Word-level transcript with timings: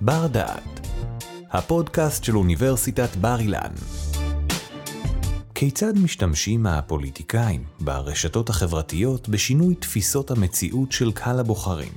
בר 0.00 0.26
דעת, 0.26 0.86
הפודקאסט 1.50 2.24
של 2.24 2.36
אוניברסיטת 2.36 3.16
בר 3.16 3.40
אילן. 3.40 3.72
כיצד 5.54 5.98
משתמשים 5.98 6.66
הפוליטיקאים 6.66 7.64
ברשתות 7.80 8.50
החברתיות 8.50 9.28
בשינוי 9.28 9.74
תפיסות 9.74 10.30
המציאות 10.30 10.92
של 10.92 11.12
קהל 11.12 11.40
הבוחרים? 11.40 11.92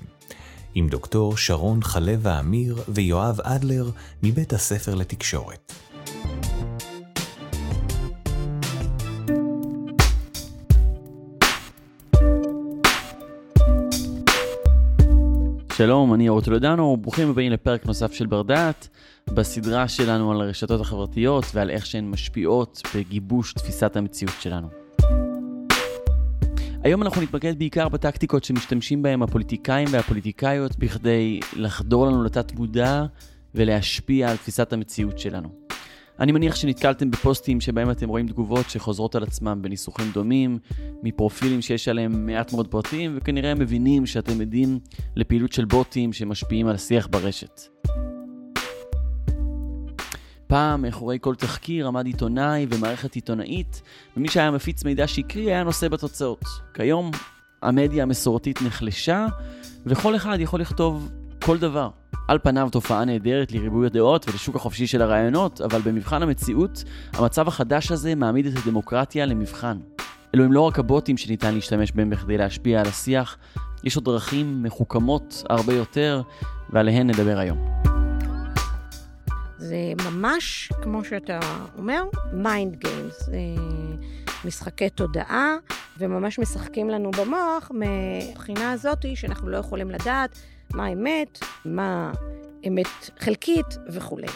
עם 0.76 0.88
דוקטור 0.90 1.38
שרון 1.38 1.84
חלבה 1.84 2.40
אמיר 2.40 2.84
ויואב 2.88 3.42
אדלר 3.42 3.90
מבית 4.24 4.54
הספר 4.54 4.96
לתקשורת. 4.96 5.74
שלום, 15.82 16.14
אני 16.14 16.30
אורו 16.30 16.42
טולדנו, 16.42 16.98
ברוכים 16.98 17.30
הבאים 17.30 17.52
לפרק 17.52 17.86
נוסף 17.86 18.14
של 18.14 18.26
בר 18.26 18.42
דעת, 18.42 18.88
בסדרה 19.30 19.88
שלנו 19.88 20.32
על 20.32 20.42
הרשתות 20.42 20.82
החברתיות 20.82 21.46
ועל 21.54 21.70
איך 21.70 21.86
שהן 21.86 22.10
משפיעות 22.10 22.82
בגיבוש 22.96 23.54
תפיסת 23.54 23.96
המציאות 23.96 24.34
שלנו. 24.40 24.68
היום 26.84 27.04
אנחנו 27.04 27.22
נתמקד 27.22 27.60
בעיקר 27.60 27.90
בטקטיקות 27.90 28.44
שמשתמשים 28.44 29.02
בהן 29.02 29.22
הפוליטיקאים 29.22 29.88
והפוליטיקאיות 29.92 30.76
בכדי 30.76 31.40
לחדור 31.56 32.08
לנו 32.08 32.24
לתת 32.24 32.52
מודע 32.52 33.06
ולהשפיע 33.56 34.30
על 34.30 34.38
תפיסת 34.38 34.74
המציאות 34.74 35.20
שלנו. 35.20 35.61
אני 36.22 36.32
מניח 36.32 36.56
שנתקלתם 36.56 37.12
בפוסטים 37.12 37.62
שבהם 37.62 37.92
אתם 37.92 38.10
רואים 38.10 38.28
תגובות 38.28 38.70
שחוזרות 38.70 39.16
על 39.16 39.24
עצמם 39.24 39.60
בניסוחים 39.62 40.12
דומים, 40.14 40.60
מפרופילים 41.04 41.62
שיש 41.62 41.88
עליהם 41.88 42.26
מעט 42.26 42.54
מאוד 42.54 42.68
פרטים, 42.68 43.14
וכנראה 43.18 43.56
מבינים 43.56 44.06
שאתם 44.06 44.42
עדים 44.42 44.80
לפעילות 45.16 45.52
של 45.52 45.66
בוטים 45.66 46.14
שמשפיעים 46.14 46.68
על 46.68 46.76
השיח 46.76 47.08
ברשת. 47.08 47.62
פעם, 50.48 50.82
מאחורי 50.82 51.18
כל 51.22 51.36
תחקיר 51.36 51.88
עמד 51.88 52.06
עיתונאי 52.06 52.66
ומערכת 52.70 53.16
עיתונאית, 53.16 53.82
ומי 54.18 54.28
שהיה 54.28 54.52
מפיץ 54.52 54.84
מידע 54.84 55.08
שקרי 55.08 55.44
היה 55.44 55.64
נושא 55.64 55.88
בתוצאות. 55.88 56.46
כיום, 56.74 57.12
המדיה 57.62 58.04
המסורתית 58.04 58.62
נחלשה, 58.62 59.28
וכל 59.86 60.16
אחד 60.16 60.38
יכול 60.40 60.62
לכתוב 60.62 61.10
כל 61.44 61.58
דבר. 61.58 62.01
על 62.32 62.40
פניו 62.44 62.70
תופעה 62.72 63.06
נהדרת 63.06 63.52
לריבוי 63.52 63.86
הדעות 63.86 64.26
ולשוק 64.30 64.56
החופשי 64.56 64.88
של 64.88 65.02
הרעיונות, 65.02 65.62
אבל 65.62 65.82
במבחן 65.82 66.24
המציאות, 66.24 66.84
המצב 67.14 67.48
החדש 67.48 67.92
הזה 67.92 68.16
מעמיד 68.16 68.46
את 68.46 68.54
הדמוקרטיה 68.58 69.26
למבחן. 69.26 69.78
אלו 70.36 70.44
הם 70.44 70.52
לא 70.52 70.62
רק 70.62 70.80
הבוטים 70.80 71.18
שניתן 71.18 71.54
להשתמש 71.54 71.92
בהם 71.92 72.10
בכדי 72.10 72.38
להשפיע 72.38 72.80
על 72.80 72.88
השיח, 72.88 73.38
יש 73.84 73.96
עוד 73.96 74.06
דרכים 74.06 74.64
מחוכמות 74.64 75.44
הרבה 75.50 75.74
יותר, 75.74 76.22
ועליהן 76.70 77.10
נדבר 77.10 77.38
היום. 77.38 77.82
זה 79.58 79.94
ממש, 80.06 80.72
כמו 80.82 81.04
שאתה 81.04 81.40
אומר, 81.78 82.04
mind 82.34 82.76
games. 82.76 83.30
משחקי 84.46 84.90
תודעה, 84.90 85.56
וממש 85.98 86.40
משחקים 86.40 86.90
לנו 86.90 87.12
במוח 87.12 87.72
מבחינה 87.74 88.72
הזאת 88.72 89.06
שאנחנו 89.16 89.50
לא 89.50 89.58
יכולים 89.58 89.92
לדעת 89.92 90.40
מה 90.74 90.88
אמת, 90.88 91.40
מה 91.66 92.12
אמת 92.68 93.10
חלקית 93.20 93.78
וכולי. 93.90 94.28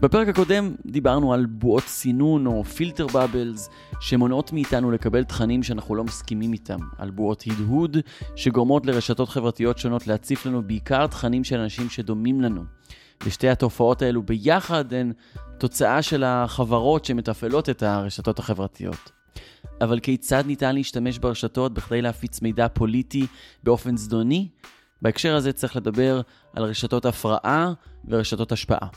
בפרק 0.00 0.28
הקודם 0.28 0.74
דיברנו 0.86 1.32
על 1.32 1.46
בועות 1.46 1.82
סינון 1.82 2.46
או 2.46 2.64
פילטר 2.64 3.06
בבלס 3.06 3.68
שמונעות 4.00 4.52
מאיתנו 4.52 4.90
לקבל 4.90 5.24
תכנים 5.24 5.62
שאנחנו 5.62 5.94
לא 5.94 6.04
מסכימים 6.04 6.52
איתם, 6.52 6.78
על 6.98 7.10
בועות 7.10 7.44
הדהוד 7.46 7.96
שגורמות 8.36 8.86
לרשתות 8.86 9.28
חברתיות 9.28 9.78
שונות 9.78 10.06
להציף 10.06 10.46
לנו 10.46 10.62
בעיקר 10.62 11.06
תכנים 11.06 11.44
של 11.44 11.58
אנשים 11.58 11.88
שדומים 11.88 12.40
לנו. 12.40 12.64
ושתי 13.26 13.48
התופעות 13.48 14.02
האלו 14.02 14.22
ביחד 14.22 14.92
הן 14.92 15.12
תוצאה 15.58 16.02
של 16.02 16.24
החברות 16.24 17.04
שמתפעלות 17.04 17.68
את 17.68 17.82
הרשתות 17.82 18.38
החברתיות. 18.38 19.10
אבל 19.80 20.00
כיצד 20.00 20.44
ניתן 20.46 20.74
להשתמש 20.74 21.18
ברשתות 21.18 21.74
בכדי 21.74 22.02
להפיץ 22.02 22.42
מידע 22.42 22.68
פוליטי 22.68 23.26
באופן 23.64 23.96
זדוני? 23.96 24.48
בהקשר 25.02 25.36
הזה 25.36 25.52
צריך 25.52 25.76
לדבר 25.76 26.20
על 26.52 26.64
רשתות 26.64 27.04
הפרעה 27.04 27.72
ורשתות 28.08 28.52
השפעה. 28.52 28.88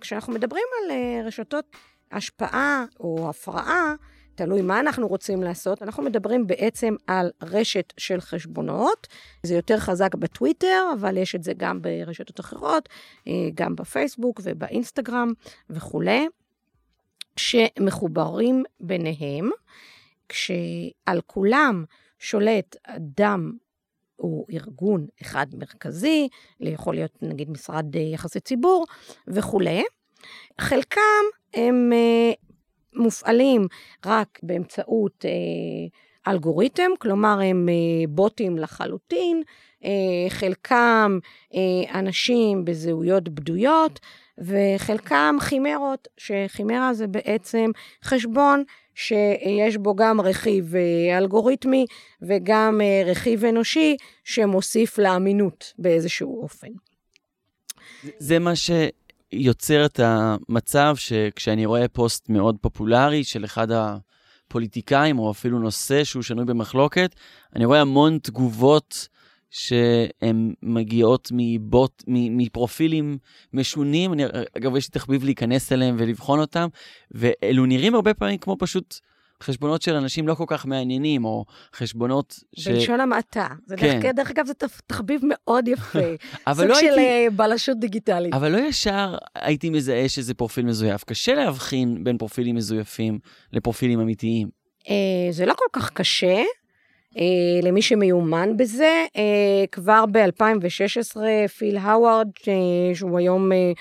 כשאנחנו 0.00 0.32
מדברים 0.32 0.64
על 0.84 0.90
אה, 0.90 1.26
רשתות 1.26 1.64
השפעה 2.12 2.84
או 3.00 3.30
הפרעה, 3.30 3.94
תלוי 4.34 4.62
מה 4.62 4.80
אנחנו 4.80 5.08
רוצים 5.08 5.42
לעשות, 5.42 5.82
אנחנו 5.82 6.02
מדברים 6.02 6.46
בעצם 6.46 6.94
על 7.06 7.30
רשת 7.42 7.92
של 7.96 8.20
חשבונות. 8.20 9.06
זה 9.42 9.54
יותר 9.54 9.78
חזק 9.78 10.14
בטוויטר, 10.14 10.90
אבל 11.00 11.16
יש 11.16 11.34
את 11.34 11.42
זה 11.42 11.52
גם 11.56 11.82
ברשתות 11.82 12.40
אחרות, 12.40 12.88
אה, 13.28 13.32
גם 13.54 13.76
בפייסבוק 13.76 14.40
ובאינסטגרם 14.44 15.32
וכולי, 15.70 16.26
שמחוברים 17.36 18.62
ביניהם, 18.80 19.50
כשעל 20.28 21.20
כולם 21.26 21.84
שולט 22.18 22.76
אדם 22.86 23.52
הוא 24.16 24.46
ארגון 24.52 25.06
אחד 25.22 25.46
מרכזי, 25.54 26.28
יכול 26.60 26.94
להיות 26.94 27.18
נגיד 27.22 27.50
משרד 27.50 27.96
אה, 27.96 28.00
יחסי 28.00 28.40
ציבור 28.40 28.86
וכולי. 29.26 29.82
חלקם 30.60 31.24
הם 31.54 31.92
אה, 31.92 32.32
מופעלים 32.94 33.66
רק 34.06 34.38
באמצעות 34.42 35.24
אה, 35.24 35.30
אלגוריתם, 36.28 36.90
כלומר 36.98 37.40
הם 37.44 37.68
בוטים 38.08 38.58
לחלוטין, 38.58 39.42
חלקם 40.28 41.18
אנשים 41.94 42.64
בזהויות 42.64 43.28
בדויות, 43.28 44.00
וחלקם 44.38 45.36
חימרות, 45.40 46.08
שחימרה 46.16 46.94
זה 46.94 47.06
בעצם 47.06 47.70
חשבון 48.04 48.64
שיש 48.94 49.76
בו 49.76 49.94
גם 49.94 50.20
רכיב 50.20 50.76
אה, 50.76 51.18
אלגוריתמי 51.18 51.86
וגם 52.22 52.80
אה, 52.80 53.02
רכיב 53.06 53.44
אנושי 53.44 53.96
שמוסיף 54.24 54.98
לאמינות 54.98 55.72
באיזשהו 55.78 56.42
אופן. 56.42 56.68
זה 58.18 58.38
מה 58.38 58.52
שיוצר 58.56 59.86
את 59.86 60.00
המצב 60.02 60.94
שכשאני 60.96 61.66
רואה 61.66 61.88
פוסט 61.88 62.28
מאוד 62.28 62.56
פופולרי 62.60 63.24
של 63.24 63.44
אחד 63.44 63.66
הפוליטיקאים, 64.52 65.18
או 65.18 65.30
אפילו 65.30 65.58
נושא 65.58 66.04
שהוא 66.04 66.22
שנוי 66.22 66.44
במחלוקת, 66.44 67.14
אני 67.56 67.64
רואה 67.64 67.80
המון 67.80 68.18
תגובות 68.22 69.08
שהן 69.50 70.54
מגיעות 70.62 71.28
מבוט, 71.32 72.04
מפרופילים 72.08 73.18
משונים, 73.52 74.12
אני, 74.12 74.22
אגב, 74.58 74.76
יש 74.76 74.86
לי 74.88 74.92
תחביב 74.92 75.24
להיכנס 75.24 75.72
אליהם 75.72 75.96
ולבחון 75.98 76.40
אותם, 76.40 76.68
ואלו 77.10 77.66
נראים 77.66 77.94
הרבה 77.94 78.14
פעמים 78.14 78.38
כמו 78.38 78.56
פשוט 78.58 78.94
חשבונות 79.42 79.82
של 79.82 79.94
אנשים 79.94 80.28
לא 80.28 80.34
כל 80.34 80.44
כך 80.46 80.66
מעניינים, 80.66 81.24
או 81.24 81.44
חשבונות 81.74 82.40
ש... 82.56 82.68
בלשון 82.68 83.00
המעטה. 83.00 83.48
זה 83.66 83.76
כן. 83.76 84.00
דרך, 84.00 84.12
דרך 84.14 84.30
אגב, 84.30 84.46
זה 84.46 84.52
תחביב 84.86 85.20
מאוד 85.24 85.68
יפה. 85.68 85.98
סוג 86.54 86.64
לא 86.64 86.74
של 86.74 86.86
הייתי... 86.86 87.00
אה, 87.00 87.26
בלשות 87.36 87.78
דיגיטלית. 87.78 88.34
אבל 88.34 88.52
לא 88.52 88.58
ישר 88.58 89.16
הייתי 89.34 89.70
מזהה 89.70 90.08
שזה 90.08 90.34
פרופיל 90.34 90.64
מזויף. 90.64 91.04
קשה 91.04 91.34
להבחין 91.34 92.04
בין 92.04 92.18
פרופילים 92.18 92.56
מזויפים 92.56 93.18
לפרופילים 93.52 94.00
אמיתיים. 94.00 94.48
אה, 94.88 94.94
זה 95.30 95.46
לא 95.46 95.54
כל 95.54 95.80
כך 95.80 95.90
קשה. 95.90 96.42
אה, 97.18 97.60
למי 97.62 97.82
שמיומן 97.82 98.56
בזה. 98.56 99.04
אה, 99.16 99.64
כבר 99.72 100.04
ב-2016 100.12 101.16
פיל 101.58 101.76
האווארד, 101.76 102.28
אה, 102.48 102.94
שהוא 102.94 103.18
היום 103.18 103.52
אה, 103.52 103.72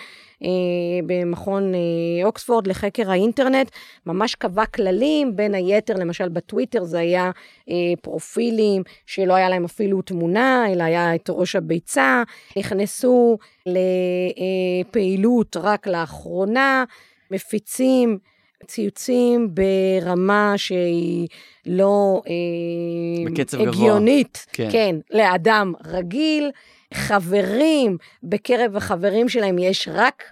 במכון 1.05 1.73
אה, 1.75 2.25
אוקספורד 2.25 2.67
לחקר 2.67 3.11
האינטרנט, 3.11 3.71
ממש 4.05 4.35
קבע 4.35 4.65
כללים, 4.65 5.35
בין 5.35 5.55
היתר, 5.55 5.93
למשל 5.93 6.29
בטוויטר 6.29 6.83
זה 6.83 6.99
היה 6.99 7.31
אה, 7.69 7.75
פרופילים 8.01 8.83
שלא 9.05 9.33
היה 9.33 9.49
להם 9.49 9.65
אפילו 9.65 10.01
תמונה, 10.01 10.71
אלא 10.71 10.83
היה 10.83 11.15
את 11.15 11.29
ראש 11.29 11.55
הביצה, 11.55 12.23
נכנסו 12.57 13.37
לפעילות 14.85 15.57
רק 15.57 15.87
לאחרונה, 15.87 16.83
מפיצים 17.31 18.17
ציוצים 18.67 19.49
ברמה 19.53 20.53
שהיא 20.57 21.27
לא 21.65 22.21
אה, 22.27 23.67
הגיונית, 23.67 24.45
כן. 24.53 24.69
כן, 24.71 24.95
לאדם 25.11 25.73
רגיל. 25.85 26.51
חברים, 26.93 27.97
בקרב 28.23 28.75
החברים 28.75 29.29
שלהם 29.29 29.59
יש 29.59 29.87
רק 29.91 30.23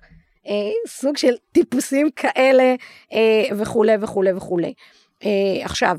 אה, 0.48 0.54
סוג 0.88 1.18
של 1.18 1.34
טיפוסים 1.52 2.10
כאלה 2.16 2.76
אה, 3.14 3.58
וכולי 3.58 3.94
וכולי 4.02 4.34
וכולי. 4.34 4.74
אה, 5.26 5.66
עכשיו, 5.66 5.98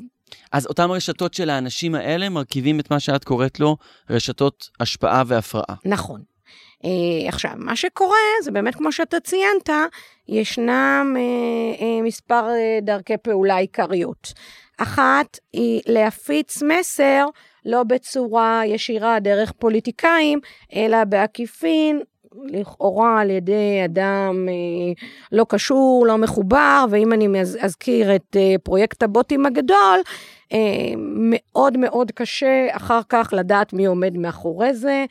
אז 0.53 0.67
אותן 0.67 0.91
רשתות 0.91 1.35
של 1.35 1.51
האנשים 1.51 1.95
האלה 1.95 2.29
מרכיבים 2.29 2.81
את 2.81 2.91
מה 2.91 3.01
שאת 3.01 3.25
קוראת 3.25 3.61
לו 3.61 3.77
רשתות 4.11 4.69
השפעה 4.81 5.23
והפרעה. 5.27 5.77
נכון. 5.85 6.23
Uh, 6.85 7.29
עכשיו, 7.29 7.51
מה 7.57 7.77
שקורה 7.77 8.17
זה 8.43 8.51
באמת, 8.51 8.75
כמו 8.75 8.93
שאתה 8.93 9.21
ציינת, 9.21 9.71
ישנם 10.29 11.17
uh, 11.17 11.81
uh, 11.81 11.85
מספר 12.05 12.49
דרכי 12.83 13.17
פעולה 13.17 13.57
עיקריות. 13.57 14.33
אחת 14.79 15.39
היא 15.53 15.81
להפיץ 15.87 16.63
מסר 16.63 17.27
לא 17.65 17.83
בצורה 17.83 18.63
ישירה 18.67 19.21
דרך 19.21 19.53
פוליטיקאים, 19.53 20.39
אלא 20.75 21.05
בעקיפין, 21.05 22.01
לכאורה 22.45 23.21
על 23.21 23.31
ידי 23.31 23.85
אדם 23.85 24.47
אה, 24.49 25.05
לא 25.33 25.47
קשור, 25.49 26.05
לא 26.07 26.19
מחובר, 26.19 26.85
ואם 26.91 27.13
אני 27.13 27.41
אזכיר 27.61 28.17
את 28.17 28.37
אה, 28.37 28.55
פרויקט 28.63 29.03
הבוטים 29.03 29.47
הגדול, 29.47 29.99
אה, 30.53 30.59
מאוד 30.97 31.77
מאוד 31.77 32.11
קשה 32.11 32.67
אחר 32.71 33.01
כך 33.09 33.35
לדעת 33.37 33.73
מי 33.73 33.87
עומד 33.87 34.17
מאחורי 34.17 34.75
זה. 34.75 35.05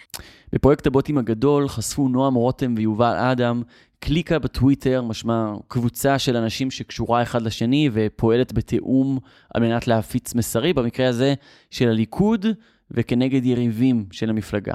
בפרויקט 0.53 0.87
הבוטים 0.87 1.17
הגדול 1.17 1.67
חשפו 1.67 2.07
נועם 2.07 2.33
רותם 2.33 2.73
ויובל 2.77 3.15
אדם 3.15 3.61
קליקה 3.99 4.39
בטוויטר, 4.39 5.01
משמע 5.01 5.53
קבוצה 5.67 6.19
של 6.19 6.37
אנשים 6.37 6.71
שקשורה 6.71 7.21
אחד 7.21 7.41
לשני 7.41 7.89
ופועלת 7.93 8.53
בתיאום 8.53 9.19
על 9.53 9.61
מנת 9.61 9.87
להפיץ 9.87 10.35
מסרים, 10.35 10.75
במקרה 10.75 11.07
הזה 11.07 11.33
של 11.71 11.89
הליכוד 11.89 12.45
וכנגד 12.91 13.45
יריבים 13.45 14.05
של 14.11 14.29
המפלגה. 14.29 14.73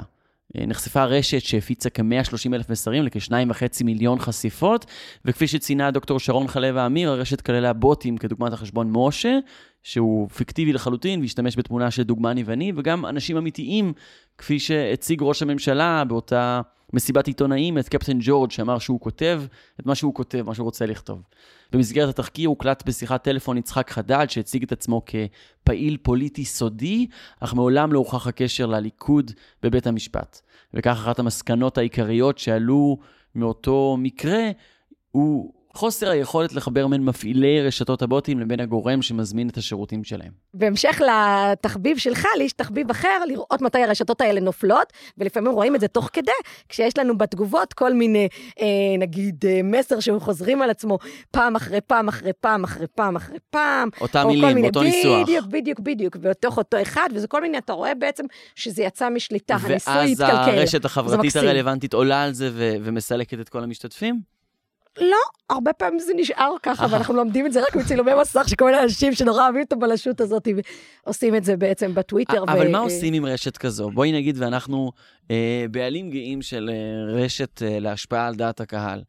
אה, 0.59 0.65
נחשפה 0.65 1.03
רשת 1.03 1.41
שהפיצה 1.41 1.89
כ-130 1.89 2.53
אלף 2.53 2.69
מסרים 2.69 3.03
לכ-2.5 3.03 3.83
מיליון 3.83 4.19
חשיפות, 4.19 4.85
וכפי 5.25 5.47
שציינה 5.47 5.91
דוקטור 5.91 6.19
שרון 6.19 6.47
חלב 6.47 6.77
האמיר, 6.77 7.09
הרשת 7.09 7.41
כללה 7.41 7.73
בוטים 7.73 8.17
כדוגמת 8.17 8.53
החשבון 8.53 8.89
משה, 8.91 9.39
שהוא 9.83 10.29
פיקטיבי 10.29 10.73
לחלוטין 10.73 11.21
והשתמש 11.21 11.57
בתמונה 11.57 11.91
של 11.91 12.03
דוגמני 12.03 12.43
ואני, 12.43 12.71
וגם 12.75 13.05
אנשים 13.05 13.37
אמיתיים, 13.37 13.93
כפי 14.37 14.59
שהציג 14.59 15.23
ראש 15.23 15.41
הממשלה 15.41 16.03
באותה 16.03 16.61
מסיבת 16.95 17.27
עיתונאים 17.27 17.77
את 17.77 17.89
קפטן 17.89 18.17
ג'ורג' 18.19 18.51
שאמר 18.51 18.79
שהוא 18.79 18.99
כותב 18.99 19.43
את 19.79 19.85
מה 19.85 19.95
שהוא 19.95 20.13
כותב, 20.13 20.43
מה 20.45 20.55
שהוא 20.55 20.65
רוצה 20.65 20.85
לכתוב. 20.85 21.21
במסגרת 21.71 22.09
התחקיר 22.09 22.49
הוקלט 22.49 22.83
בשיחת 22.85 23.23
טלפון 23.23 23.57
יצחק 23.57 23.89
חדד, 23.89 24.25
שהציג 24.29 24.63
את 24.63 24.71
עצמו 24.71 25.01
כפעיל 25.05 25.97
פוליטי 26.01 26.45
סודי, 26.45 27.07
אך 27.39 27.53
מעולם 27.53 27.93
לא 27.93 27.99
הוכח 27.99 28.27
הקשר 28.27 28.65
לליכוד 28.65 29.31
בבית 29.63 29.87
המשפט. 29.87 30.41
וכך 30.73 30.91
אחת 30.91 31.19
המסקנות 31.19 31.77
העיקריות 31.77 32.37
שעלו 32.37 32.97
מאותו 33.35 33.95
מקרה, 33.99 34.51
הוא 35.11 35.53
חוסר 35.75 36.09
היכולת 36.09 36.53
לחבר 36.53 36.87
בין 36.87 37.03
מפעילי 37.03 37.61
רשתות 37.61 38.01
הבוטים 38.01 38.39
לבין 38.39 38.59
הגורם 38.59 39.01
שמזמין 39.01 39.49
את 39.49 39.57
השירותים 39.57 40.03
שלהם. 40.03 40.31
בהמשך 40.53 41.01
לתחביב 41.01 41.97
שלך, 41.97 42.27
לי 42.37 42.43
יש 42.43 42.53
תחביב 42.53 42.89
אחר, 42.89 43.25
לראות 43.27 43.61
מתי 43.61 43.83
הרשתות 43.83 44.21
האלה 44.21 44.41
נופלות, 44.41 44.93
ולפעמים 45.17 45.51
רואים 45.51 45.75
את 45.75 45.79
זה 45.79 45.87
תוך 45.87 46.09
כדי, 46.13 46.31
כשיש 46.69 46.97
לנו 46.97 47.17
בתגובות 47.17 47.73
כל 47.73 47.93
מיני, 47.93 48.27
אה, 48.61 48.65
נגיד, 48.99 49.45
אה, 49.47 49.59
מסר 49.63 49.99
שחוזרים 49.99 50.61
על 50.61 50.69
עצמו 50.69 50.97
פעם 51.31 51.55
אחרי 51.55 51.81
פעם 51.81 52.07
אחרי 52.07 52.31
פעם 52.41 52.63
אחרי 52.63 52.87
פעם 52.95 53.15
אחרי 53.15 53.37
פעם. 53.49 53.89
אותם 54.01 54.27
מילים, 54.27 54.55
מיני, 54.55 54.67
אותו 54.67 54.79
בדיוק, 54.79 54.95
ניסוח. 54.95 55.21
בדיוק, 55.21 55.45
בדיוק, 55.45 55.79
בדיוק, 55.79 56.15
בתוך 56.15 56.57
אותו 56.57 56.81
אחד, 56.81 57.09
וזה 57.13 57.27
כל 57.27 57.41
מיני, 57.41 57.57
אתה 57.57 57.73
רואה 57.73 57.95
בעצם 57.95 58.23
שזה 58.55 58.83
יצא 58.83 59.09
משליטה, 59.09 59.55
הניסוי 59.55 60.11
התקלקל. 60.11 60.35
ואז 60.35 60.47
הרשת 60.47 60.85
החברתית 60.85 61.35
הרלוונטית 61.35 61.93
עולה 61.93 62.23
על 62.23 62.33
זה 62.33 62.49
ו- 62.53 62.75
ומסלקת 62.81 63.39
את 63.39 63.49
כל 63.49 63.63
המשתתפים? 63.63 64.34
לא, 65.01 65.17
הרבה 65.49 65.73
פעמים 65.73 65.99
זה 65.99 66.11
נשאר 66.15 66.51
ככה, 66.63 66.85
ואנחנו 66.91 67.13
לומדים 67.13 67.45
את 67.45 67.53
זה 67.53 67.61
רק 67.61 67.75
מצילומי 67.75 68.11
מסך, 68.21 68.49
שכל 68.49 68.65
מיני 68.65 68.83
אנשים 68.83 69.13
שנורא 69.13 69.43
אוהבים 69.43 69.61
את 69.61 69.73
הבלשות 69.73 70.21
הזאת, 70.21 70.47
עושים 71.03 71.35
את 71.35 71.43
זה 71.43 71.57
בעצם 71.57 71.93
בטוויטר. 71.93 72.43
אבל 72.43 72.71
מה 72.71 72.77
עושים 72.77 73.13
עם 73.13 73.25
רשת 73.25 73.57
כזו? 73.57 73.89
בואי 73.89 74.11
נגיד, 74.11 74.35
ואנחנו 74.39 74.91
אה, 75.31 75.65
בעלים 75.71 76.09
גאים 76.09 76.41
של 76.41 76.69
אה, 76.73 77.13
רשת 77.13 77.61
אה, 77.63 77.79
להשפעה 77.79 78.27
על 78.27 78.35
דעת 78.35 78.61
הקהל. 78.61 79.03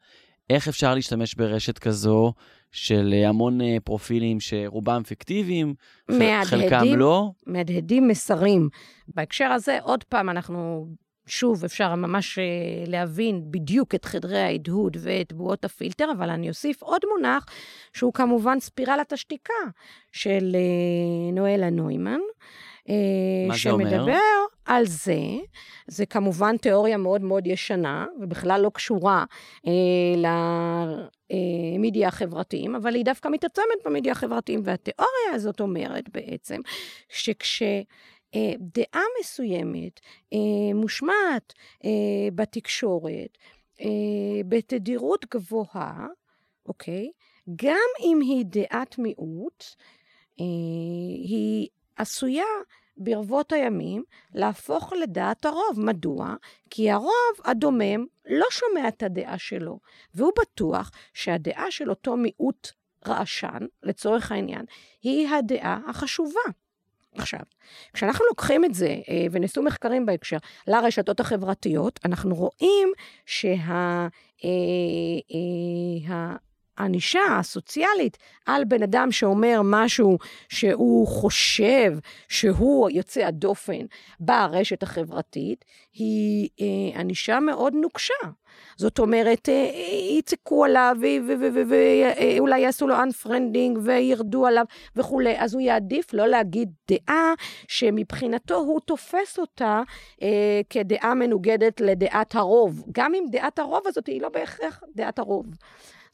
איך 0.50 0.68
אפשר 0.68 0.94
להשתמש 0.94 1.34
ברשת 1.34 1.78
כזו 1.78 2.32
של 2.72 3.14
המון 3.26 3.58
פרופילים 3.84 4.40
שרובם 4.40 5.02
פיקטיביים, 5.02 5.74
חלקם 6.44 6.84
לא? 6.96 7.30
מהדהדים 7.46 8.08
מסרים. 8.08 8.68
בהקשר 9.08 9.44
הזה, 9.44 9.78
עוד 9.82 10.04
פעם, 10.04 10.28
אנחנו 10.30 10.86
שוב, 11.26 11.64
אפשר 11.64 11.94
ממש 11.94 12.38
אה, 12.38 12.44
להבין 12.86 13.42
בדיוק 13.50 13.94
את 13.94 14.04
חדרי 14.04 14.38
ההדהוד 14.38 14.96
ואת 15.00 15.32
בועות 15.32 15.64
הפילטר, 15.64 16.08
אבל 16.18 16.30
אני 16.30 16.48
אוסיף 16.48 16.82
עוד 16.82 17.00
מונח, 17.10 17.46
שהוא 17.92 18.12
כמובן 18.12 18.60
ספירלת 18.60 19.12
השתיקה 19.12 19.54
של 20.12 20.56
אה, 20.56 21.32
נואלה 21.32 21.70
נוימן. 21.70 22.20
אה, 22.88 22.94
מה 23.48 23.54
זה 23.62 23.70
אומר? 23.70 23.90
שמדבר 23.90 24.18
על 24.64 24.86
זה, 24.86 25.18
זה 25.86 26.06
כמובן 26.06 26.56
תיאוריה 26.56 26.96
מאוד 26.96 27.20
מאוד 27.20 27.46
ישנה, 27.46 28.06
ובכלל 28.20 28.60
לא 28.60 28.70
קשורה 28.74 29.24
אה, 29.66 29.72
למידיה 31.30 32.08
החברתיים, 32.08 32.74
אבל 32.74 32.94
היא 32.94 33.04
דווקא 33.04 33.28
מתעצמת 33.28 33.76
במידיה 33.84 34.12
החברתיים, 34.12 34.60
והתיאוריה 34.64 35.34
הזאת 35.34 35.60
אומרת 35.60 36.08
בעצם, 36.08 36.60
שכש... 37.08 37.62
אה, 38.34 38.52
דעה 38.58 39.04
מסוימת 39.20 40.00
אה, 40.32 40.74
מושמעת 40.74 41.54
אה, 41.84 41.90
בתקשורת 42.34 43.38
בתדירות 44.48 45.26
גבוהה, 45.34 46.06
אוקיי? 46.66 47.10
גם 47.56 47.88
אם 48.00 48.20
היא 48.20 48.44
דעת 48.46 48.98
מיעוט, 48.98 49.64
היא 50.36 51.68
עשויה 51.96 52.44
ברבות 52.96 53.52
הימים 53.52 54.04
להפוך 54.34 54.92
לדעת 54.92 55.44
הרוב. 55.44 55.80
מדוע? 55.80 56.34
כי 56.70 56.90
הרוב 56.90 57.34
הדומם 57.44 58.06
לא 58.26 58.46
שומע 58.50 58.88
את 58.88 59.02
הדעה 59.02 59.38
שלו, 59.38 59.78
והוא 60.14 60.32
בטוח 60.40 60.90
שהדעה 61.14 61.70
של 61.70 61.90
אותו 61.90 62.16
מיעוט 62.16 62.68
רעשן, 63.06 63.66
לצורך 63.82 64.32
העניין, 64.32 64.64
היא 65.02 65.28
הדעה 65.28 65.80
החשובה. 65.88 66.40
עכשיו, 67.18 67.40
כשאנחנו 67.92 68.24
לוקחים 68.28 68.64
את 68.64 68.74
זה, 68.74 68.96
אה, 69.08 69.26
ונעשו 69.30 69.62
מחקרים 69.62 70.06
בהקשר, 70.06 70.36
לרשתות 70.66 71.20
החברתיות, 71.20 72.00
אנחנו 72.04 72.34
רואים 72.34 72.92
שה... 73.26 74.08
אה, 76.78 76.82
אה, 76.82 76.84
הענישה 76.84 77.20
הסוציאלית 77.38 78.18
על 78.46 78.64
בן 78.64 78.82
אדם 78.82 79.12
שאומר 79.12 79.60
משהו 79.64 80.18
שהוא 80.48 81.06
חושב 81.06 81.92
שהוא 82.28 82.90
יוצא 82.90 83.24
הדופן 83.24 83.86
ברשת 84.20 84.82
החברתית, 84.82 85.64
היא 85.94 86.48
ענישה 86.94 87.40
מאוד 87.40 87.72
נוקשה. 87.74 88.14
זאת 88.76 88.98
אומרת, 88.98 89.48
אה, 89.48 89.70
יצעקו 90.18 90.64
עליו 90.64 90.96
ואולי 91.68 92.60
יעשו 92.60 92.86
לו 92.86 92.94
unfriending 92.94 93.78
וירדו 93.82 94.46
עליו 94.46 94.64
וכולי, 94.96 95.34
אז 95.38 95.54
הוא 95.54 95.60
יעדיף 95.62 96.12
לא 96.12 96.26
להגיד 96.26 96.72
דעה 96.90 97.34
שמבחינתו 97.68 98.56
הוא 98.56 98.80
תופס 98.80 99.38
אותה 99.38 99.82
אה, 100.22 100.60
כדעה 100.70 101.14
מנוגדת 101.14 101.80
לדעת 101.80 102.34
הרוב, 102.34 102.84
גם 102.92 103.14
אם 103.14 103.24
דעת 103.30 103.58
הרוב 103.58 103.82
הזאת 103.86 104.06
היא 104.06 104.22
לא 104.22 104.28
בהכרח 104.28 104.82
דעת 104.94 105.18
הרוב. 105.18 105.46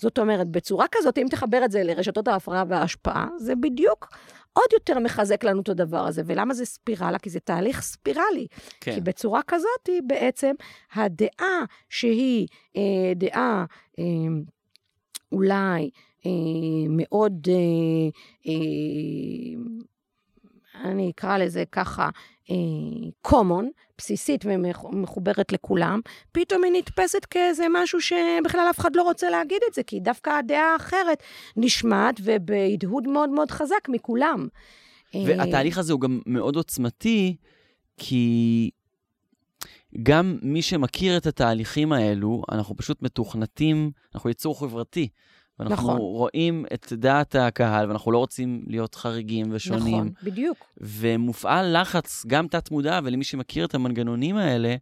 זאת 0.02 0.18
אומרת, 0.18 0.48
בצורה 0.48 0.86
כזאת, 0.92 1.18
אם 1.18 1.26
תחבר 1.30 1.64
את 1.64 1.70
זה 1.70 1.82
לרשתות 1.82 2.28
ההפרעה 2.28 2.64
וההשפעה, 2.68 3.28
זה 3.38 3.54
בדיוק 3.56 4.08
עוד 4.52 4.66
יותר 4.72 4.98
מחזק 4.98 5.44
לנו 5.44 5.60
את 5.60 5.68
הדבר 5.68 6.06
הזה. 6.06 6.22
ולמה 6.26 6.54
זה 6.54 6.64
ספירלה? 6.64 7.18
כי 7.18 7.30
זה 7.30 7.40
תהליך 7.40 7.82
ספירלי. 7.82 8.46
כן. 8.80 8.94
כי 8.94 9.00
בצורה 9.00 9.40
כזאת, 9.46 9.86
היא 9.88 10.00
בעצם 10.06 10.52
הדעה 10.94 11.64
שהיא 11.88 12.46
אה, 12.76 13.12
דעה 13.16 13.64
אה, 13.98 14.04
אולי 15.32 15.90
אה, 16.26 16.30
מאוד, 16.88 17.46
אה, 17.48 18.10
אה, 18.46 19.62
אני 20.84 21.10
אקרא 21.10 21.38
לזה 21.38 21.64
ככה, 21.72 22.08
אה, 22.50 22.56
common, 23.28 23.64
בסיסית 23.98 24.44
ומחוברת 24.44 25.52
לכולם, 25.52 26.00
פתאום 26.32 26.64
היא 26.64 26.72
נתפסת 26.72 27.24
כאיזה 27.24 27.66
משהו 27.70 28.00
שבכלל 28.00 28.66
אף 28.70 28.78
אחד 28.78 28.96
לא 28.96 29.02
רוצה 29.02 29.30
להגיד 29.30 29.62
את 29.68 29.74
זה, 29.74 29.82
כי 29.82 30.00
דווקא 30.00 30.30
הדעה 30.30 30.72
האחרת 30.72 31.22
נשמעת 31.56 32.20
ובהדהוד 32.24 33.08
מאוד 33.08 33.30
מאוד 33.30 33.50
חזק 33.50 33.88
מכולם. 33.88 34.48
והתהליך 35.14 35.78
הזה 35.78 35.92
הוא 35.92 36.00
גם 36.00 36.20
מאוד 36.26 36.56
עוצמתי, 36.56 37.36
כי 37.96 38.70
גם 40.02 40.38
מי 40.42 40.62
שמכיר 40.62 41.16
את 41.16 41.26
התהליכים 41.26 41.92
האלו, 41.92 42.42
אנחנו 42.52 42.76
פשוט 42.76 43.02
מתוכנתים, 43.02 43.90
אנחנו 44.14 44.30
יצור 44.30 44.60
חברתי. 44.60 45.08
ואנחנו 45.64 45.88
נכון. 45.88 46.00
רואים 46.00 46.64
את 46.74 46.92
דעת 46.92 47.34
הקהל, 47.34 47.88
ואנחנו 47.88 48.12
לא 48.12 48.18
רוצים 48.18 48.64
להיות 48.66 48.94
חריגים 48.94 49.46
ושונים. 49.50 49.94
נכון, 49.94 50.12
בדיוק. 50.22 50.58
ומופעל 50.80 51.80
לחץ, 51.80 52.24
גם 52.26 52.46
תת-מודע, 52.48 53.00
ולמי 53.04 53.24
שמכיר 53.24 53.64
את 53.64 53.74
המנגנונים 53.74 54.36
האלה, 54.36 54.76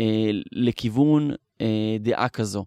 אה, 0.00 0.30
לכיוון 0.52 1.30
אה, 1.60 1.96
דעה 2.00 2.28
כזו. 2.28 2.64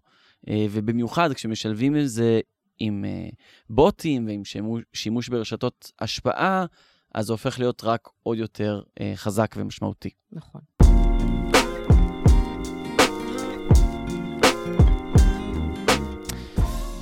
אה, 0.48 0.66
ובמיוחד 0.70 1.32
כשמשלבים 1.32 1.96
את 1.96 2.08
זה 2.08 2.40
עם 2.78 3.04
אה, 3.04 3.28
בוטים 3.70 4.26
ועם 4.26 4.44
שימוש, 4.44 4.82
שימוש 4.92 5.28
ברשתות 5.28 5.92
השפעה, 6.00 6.66
אז 7.14 7.26
זה 7.26 7.32
הופך 7.32 7.58
להיות 7.58 7.84
רק 7.84 8.08
עוד 8.22 8.38
יותר 8.38 8.82
אה, 9.00 9.12
חזק 9.16 9.54
ומשמעותי. 9.56 10.10
נכון. 10.32 10.60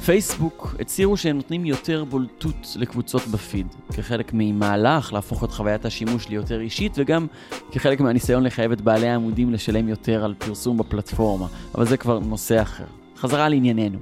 פייסבוק 0.05 0.75
הצהירו 0.81 1.17
שהם 1.17 1.37
נותנים 1.37 1.65
יותר 1.65 2.05
בולטות 2.05 2.77
לקבוצות 2.77 3.23
בפיד, 3.27 3.67
כחלק 3.93 4.31
ממהלך 4.35 5.13
להפוך 5.13 5.45
את 5.45 5.51
חוויית 5.51 5.85
השימוש 5.85 6.29
ליותר 6.29 6.61
אישית, 6.61 6.93
וגם 6.97 7.27
כחלק 7.73 8.01
מהניסיון 8.01 8.43
לחייב 8.45 8.73
את 8.73 8.81
בעלי 8.81 9.09
העמודים 9.09 9.53
לשלם 9.53 9.89
יותר 9.89 10.25
על 10.25 10.35
פרסום 10.39 10.79
בפלטפורמה, 10.79 11.47
אבל 11.75 11.87
זה 11.87 11.97
כבר 11.97 12.19
נושא 12.19 12.63
אחר. 12.63 12.85
חזרה 13.17 13.49
לענייננו. 13.49 13.99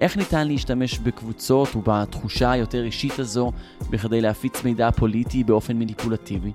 איך 0.00 0.16
ניתן 0.16 0.48
להשתמש 0.48 0.98
בקבוצות 0.98 1.76
ובתחושה 1.76 2.50
היותר 2.50 2.84
אישית 2.84 3.18
הזו 3.18 3.52
בכדי 3.90 4.20
להפיץ 4.20 4.64
מידע 4.64 4.90
פוליטי 4.90 5.44
באופן 5.44 5.76
מניפולטיבי? 5.76 6.52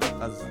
אז 0.00 0.44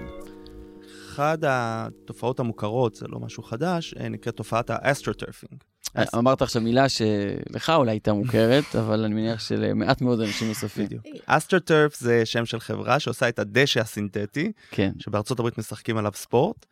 אחת 1.13 1.39
התופעות 1.43 2.39
המוכרות, 2.39 2.95
זה 2.95 3.05
לא 3.09 3.19
משהו 3.19 3.43
חדש, 3.43 3.93
אה, 3.99 4.09
נקראת 4.09 4.35
תופעת 4.35 4.69
ה 4.69 4.76
astroturfing. 4.76 5.72
אמרת 6.17 6.41
עכשיו 6.41 6.61
מילה 6.61 6.89
שלך 6.89 7.69
אולי 7.69 7.91
הייתה 7.91 8.13
מוכרת, 8.13 8.75
אבל 8.81 9.03
אני 9.03 9.13
מניח 9.13 9.39
שלמעט 9.39 10.01
מאוד 10.01 10.21
אנשים 10.21 10.47
נוספים. 10.47 10.85
בדיוק. 10.85 11.03
Astroturf 11.25 11.99
זה 11.99 12.25
שם 12.25 12.45
של 12.45 12.59
חברה 12.59 12.99
שעושה 12.99 13.29
את 13.29 13.39
הדשא 13.39 13.79
הסינתטי, 13.79 14.51
כן. 14.71 14.91
שבארצות 14.99 15.39
הברית 15.39 15.57
משחקים 15.57 15.97
עליו 15.97 16.11
ספורט, 16.15 16.65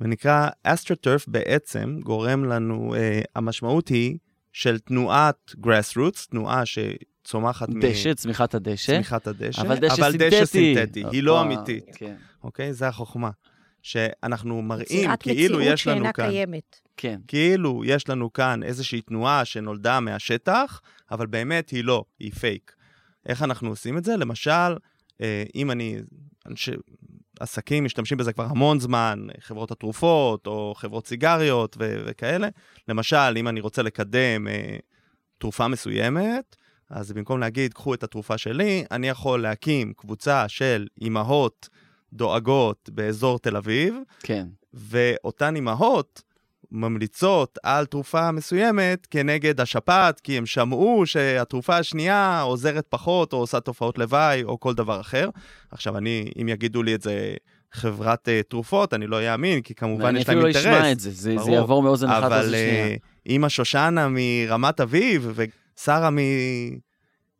ונקרא 0.00 0.48
אסטרוטרף 0.62 1.28
בעצם 1.28 1.98
גורם 2.02 2.44
לנו, 2.44 2.94
uh, 2.94 3.24
המשמעות 3.34 3.88
היא 3.88 4.18
של 4.52 4.78
תנועת 4.78 5.52
grassroots, 5.66 6.26
תנועה 6.30 6.62
שצומחת 6.66 7.68
דשא, 7.80 8.14
צמיחת 8.14 8.54
הדשא. 8.54 8.92
צמיחת 8.92 9.26
הדשא, 9.26 9.62
אבל 9.62 9.76
דשא 9.76 9.94
אבל 9.94 10.10
סינתטי. 10.10 10.30
דשא 10.30 10.44
סינתטי, 10.44 11.04
היא 11.12 11.22
לא 11.22 11.36
אה, 11.36 11.42
אמיתית, 11.42 11.84
כן, 11.94 12.14
אוקיי? 12.44 12.72
זה 12.72 12.88
החוכמה. 12.88 13.30
שאנחנו 13.86 14.62
מראים 14.62 14.82
יצירת 14.82 15.22
כאילו 15.22 15.58
מציאות 15.58 15.74
יש 15.74 15.86
לנו 15.86 15.96
שאינה 15.96 16.12
כאן, 16.12 16.30
קיימת. 16.30 16.80
כן. 16.96 17.20
כאילו 17.28 17.82
יש 17.84 18.08
לנו 18.08 18.32
כאן 18.32 18.62
איזושהי 18.62 19.00
תנועה 19.00 19.44
שנולדה 19.44 20.00
מהשטח, 20.00 20.80
אבל 21.10 21.26
באמת 21.26 21.70
היא 21.70 21.84
לא, 21.84 22.04
היא 22.18 22.32
פייק. 22.32 22.74
איך 23.26 23.42
אנחנו 23.42 23.68
עושים 23.68 23.98
את 23.98 24.04
זה? 24.04 24.16
למשל, 24.16 24.76
אה, 25.20 25.44
אם 25.54 25.70
אני, 25.70 25.96
אנשי, 26.48 26.72
עסקים 27.40 27.84
משתמשים 27.84 28.18
בזה 28.18 28.32
כבר 28.32 28.44
המון 28.44 28.80
זמן, 28.80 29.26
חברות 29.40 29.70
התרופות 29.70 30.46
או 30.46 30.74
חברות 30.76 31.06
סיגריות 31.06 31.76
ו- 31.80 32.02
וכאלה. 32.06 32.48
למשל, 32.88 33.36
אם 33.36 33.48
אני 33.48 33.60
רוצה 33.60 33.82
לקדם 33.82 34.48
אה, 34.48 34.76
תרופה 35.38 35.68
מסוימת, 35.68 36.56
אז 36.90 37.12
במקום 37.12 37.40
להגיד, 37.40 37.74
קחו 37.74 37.94
את 37.94 38.02
התרופה 38.02 38.38
שלי, 38.38 38.84
אני 38.90 39.08
יכול 39.08 39.42
להקים 39.42 39.92
קבוצה 39.96 40.48
של 40.48 40.86
אימהות 41.00 41.68
דואגות 42.12 42.90
באזור 42.92 43.38
תל 43.38 43.56
אביב, 43.56 43.94
כן. 44.22 44.46
ואותן 44.74 45.56
אימהות 45.56 46.22
ממליצות 46.70 47.58
על 47.62 47.86
תרופה 47.86 48.30
מסוימת 48.30 49.06
כנגד 49.10 49.60
השפעת, 49.60 50.20
כי 50.20 50.38
הם 50.38 50.46
שמעו 50.46 51.06
שהתרופה 51.06 51.76
השנייה 51.76 52.40
עוזרת 52.40 52.86
פחות, 52.88 53.32
או 53.32 53.38
עושה 53.38 53.60
תופעות 53.60 53.98
לוואי, 53.98 54.44
או 54.44 54.60
כל 54.60 54.74
דבר 54.74 55.00
אחר. 55.00 55.28
עכשיו, 55.70 55.98
אני, 55.98 56.30
אם 56.42 56.48
יגידו 56.48 56.82
לי 56.82 56.94
את 56.94 57.02
זה 57.02 57.34
חברת 57.72 58.28
uh, 58.28 58.48
תרופות, 58.48 58.94
אני 58.94 59.06
לא 59.06 59.32
אאמין, 59.32 59.60
כי 59.60 59.74
כמובן 59.74 60.16
יש 60.16 60.28
להם 60.28 60.38
אינטרס. 60.38 60.56
אני 60.56 60.70
אפילו 60.70 60.74
לא 60.74 60.78
אשמע 60.80 60.92
את 60.92 61.00
זה, 61.00 61.10
זה, 61.10 61.16
זה 61.16 61.36
ברור. 61.36 61.50
יעבור 61.50 61.82
מאוזן 61.82 62.08
אחת 62.08 62.24
אבל 62.24 62.36
לאוזן 62.36 62.48
שנייה. 62.48 62.86
אה, 62.86 62.96
אימא 63.26 63.48
שושנה 63.48 64.08
מרמת 64.10 64.80
אביב, 64.80 65.32
ושרה 65.34 66.10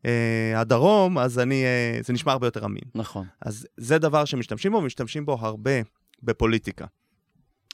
מהדרום, 0.07 1.19
אז 1.19 1.39
אני, 1.39 1.65
אה, 1.65 1.99
זה 2.03 2.13
נשמע 2.13 2.33
הרבה 2.33 2.47
יותר 2.47 2.65
אמין. 2.65 2.85
נכון. 2.95 3.27
אז 3.41 3.67
זה 3.77 3.99
דבר 3.99 4.25
שמשתמשים 4.25 4.73
בו, 4.73 4.79
ומשתמשים 4.79 5.27
בו 5.27 5.33
הרבה 5.41 5.81
בפוליטיקה. 6.23 6.87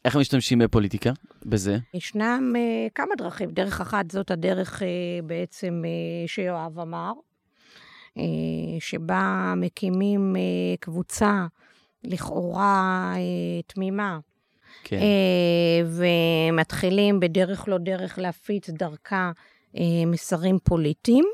איך 0.05 0.17
משתמשים 0.17 0.59
בפוליטיקה? 0.59 1.11
בזה? 1.47 1.79
ישנם 1.95 2.53
uh, 2.55 2.91
כמה 2.95 3.15
דרכים. 3.19 3.51
דרך 3.51 3.81
אחת 3.81 4.11
זאת 4.11 4.31
הדרך 4.31 4.83
uh, 4.83 4.85
בעצם 5.27 5.83
uh, 5.85 6.29
שיואב 6.29 6.79
אמר, 6.79 7.13
uh, 8.19 8.21
שבה 8.81 9.55
מקימים 9.57 10.37
uh, 10.37 10.39
קבוצה 10.81 11.47
לכאורה 12.05 13.13
uh, 13.15 13.73
תמימה, 13.75 14.19
כן. 14.85 14.99
uh, 14.99 15.87
ומתחילים 16.53 17.21
בדרך 17.21 17.69
לא 17.69 17.79
דרך 17.79 18.19
להפיץ 18.19 18.71
דרכה 18.71 19.31
uh, 19.75 19.79
מסרים 20.07 20.59
פוליטיים, 20.65 21.25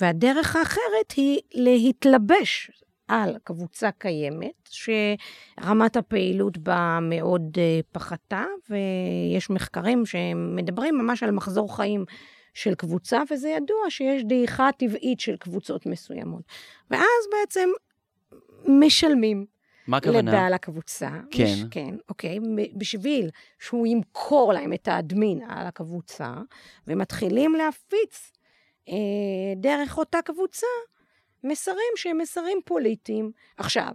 והדרך 0.00 0.56
האחרת 0.56 1.12
היא 1.16 1.40
להתלבש 1.54 2.70
על 3.08 3.36
קבוצה 3.44 3.90
קיימת, 3.90 4.68
שרמת 4.70 5.96
הפעילות 5.96 6.58
בה 6.58 6.98
מאוד 7.02 7.42
uh, 7.54 7.86
פחתה, 7.92 8.44
ויש 8.70 9.50
מחקרים 9.50 10.06
שמדברים 10.06 10.98
ממש 10.98 11.22
על 11.22 11.30
מחזור 11.30 11.76
חיים 11.76 12.04
של 12.54 12.74
קבוצה, 12.74 13.22
וזה 13.30 13.48
ידוע 13.48 13.76
שיש 13.88 14.22
דעיכה 14.24 14.68
טבעית 14.78 15.20
של 15.20 15.36
קבוצות 15.36 15.86
מסוימות. 15.86 16.42
ואז 16.90 17.22
בעצם 17.32 17.68
משלמים 18.68 19.46
מה 19.86 19.96
הכוונה? 19.96 20.32
לבעל 20.32 20.52
הקבוצה. 20.52 21.10
כן. 21.30 21.42
יש, 21.42 21.64
כן, 21.70 21.94
אוקיי. 22.08 22.38
בשביל 22.76 23.30
שהוא 23.58 23.86
ימכור 23.86 24.52
להם 24.52 24.72
את 24.72 24.88
האדמין 24.88 25.42
על 25.48 25.66
הקבוצה, 25.66 26.34
ומתחילים 26.86 27.54
להפיץ 27.54 28.32
אה, 28.32 28.39
דרך 29.56 29.98
אותה 29.98 30.22
קבוצה 30.22 30.66
מסרים 31.44 31.92
שהם 31.96 32.18
מסרים 32.18 32.58
פוליטיים. 32.64 33.32
עכשיו, 33.56 33.90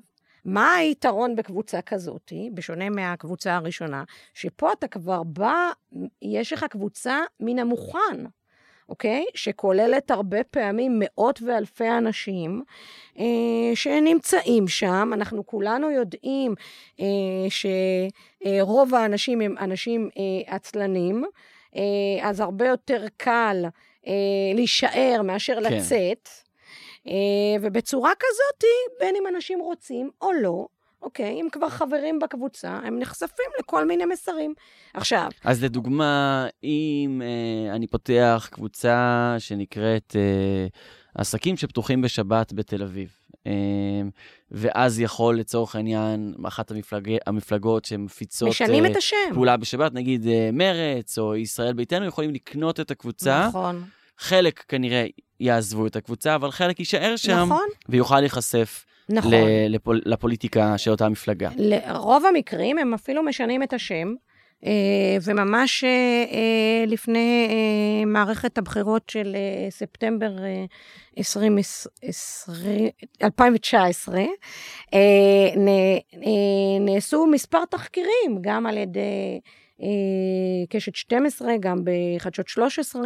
מה 0.46 0.76
היתרון 0.76 1.36
בקבוצה 1.36 1.82
כזאת, 1.82 2.34
בשונה 2.54 2.90
מהקבוצה 2.90 3.56
הראשונה? 3.56 4.04
שפה 4.34 4.72
אתה 4.72 4.88
כבר 4.88 5.24
בא, 5.24 5.72
יש 6.22 6.54
לך 6.54 6.64
קבוצה 6.64 7.20
מן 7.40 7.60
המוכן. 7.60 8.26
אוקיי? 8.90 9.26
שכוללת 9.36 10.12
הרבה 10.12 10.44
פעמים 10.44 11.00
מאות 11.00 11.42
ואלפי 11.42 11.90
אנשים 11.90 12.64
אה, 13.20 13.76
שנמצאים 13.76 14.68
שם. 14.68 15.12
אנחנו 15.14 15.46
כולנו 15.46 15.92
יודעים 15.92 16.56
אה, 17.00 17.06
שרוב 17.50 18.96
האנשים 18.96 19.42
הם 19.42 19.56
אנשים 19.58 20.10
אה, 20.18 20.56
עצלנים, 20.56 21.26
אה, 21.76 22.30
אז 22.30 22.40
הרבה 22.40 22.68
יותר 22.68 23.06
קל 23.18 23.66
אה, 23.66 23.70
להישאר 24.56 25.22
מאשר 25.24 25.56
כן. 25.56 25.74
לצאת. 25.74 26.30
אה, 27.08 27.14
ובצורה 27.62 28.12
כזאת, 28.20 28.64
בין 29.00 29.16
אם 29.16 29.36
אנשים 29.36 29.60
רוצים 29.60 30.10
או 30.22 30.32
לא, 30.34 30.68
אוקיי, 31.02 31.42
אם 31.42 31.48
כבר 31.52 31.70
חברים 31.70 32.20
בקבוצה, 32.20 32.80
הם 32.84 33.00
נחשפים 33.00 33.46
לכל 33.60 33.86
מיני 33.86 34.06
מסרים. 34.06 34.54
עכשיו, 34.94 35.30
אז 35.44 35.64
לדוגמה, 35.64 36.48
אם 36.64 37.22
אה, 37.26 37.76
אני 37.76 37.88
פותח 37.88 38.50
קבוצה 38.52 39.36
שנקראת 39.40 40.16
אה, 40.16 40.68
עסקים 41.16 41.58
שפתוחים 41.58 42.02
בשבת 42.02 42.54
בתל 42.54 42.84
אביב, 42.84 43.10
אה, 43.10 43.15
ואז 44.52 45.00
יכול 45.00 45.40
לצורך 45.40 45.76
העניין, 45.76 46.34
אחת 46.48 46.72
המפלג... 46.72 47.18
המפלגות 47.28 47.86
שמפיצות 47.86 48.50
משנים 48.50 48.86
אה, 48.86 48.92
את 48.92 48.96
השם. 48.96 49.16
פעולה 49.34 49.58
בשבת, 49.58 49.94
נגיד 49.94 50.28
אה, 50.28 50.50
מרץ 50.54 51.18
או 51.20 51.36
ישראל 51.36 51.74
ביתנו, 51.74 52.06
יכולים 52.06 52.34
לקנות 52.34 52.80
את 52.80 52.92
הקבוצה. 52.92 53.48
נכון, 53.48 53.84
חלק 54.18 54.64
כנראה 54.68 55.06
יעזבו 55.40 55.88
את 55.88 55.96
הקבוצה, 55.96 56.36
אבל 56.36 56.52
חלק 56.52 56.80
יישאר 56.80 57.16
שם, 57.16 57.32
נכון, 57.46 57.66
ויוכל 57.90 58.20
להיחשף 58.20 58.86
נכון. 59.10 59.32
לפול- 59.70 60.02
לפוליטיקה 60.06 60.78
של 60.78 60.92
אותה 60.92 61.10
מפלגה. 61.10 61.50
לרוב 61.58 62.24
המקרים 62.26 62.78
הם 62.78 62.94
אפילו 62.94 63.24
משנים 63.24 63.64
את 63.64 63.74
השם, 63.74 64.14
וממש 65.22 65.84
אה, 65.84 65.90
אה, 66.32 66.86
לפני 66.88 67.48
אה, 67.50 68.06
מערכת 68.06 68.58
הבחירות 68.58 69.10
של 69.10 69.36
אה, 69.36 69.72
ספטמבר 69.72 70.32
אה, 70.44 70.66
2020 71.18 71.58
2019, 73.24 74.20
אה, 74.94 75.00
נ- 75.58 75.68
אה, 76.24 76.80
נעשו 76.80 77.26
מספר 77.26 77.66
תחקירים, 77.66 78.38
גם 78.42 78.66
על 78.66 78.78
ידי 78.78 79.40
אה, 79.82 79.88
קשת 80.70 80.96
12, 80.96 81.52
גם 81.60 81.82
בחדשות 81.84 82.48
13 82.48 83.02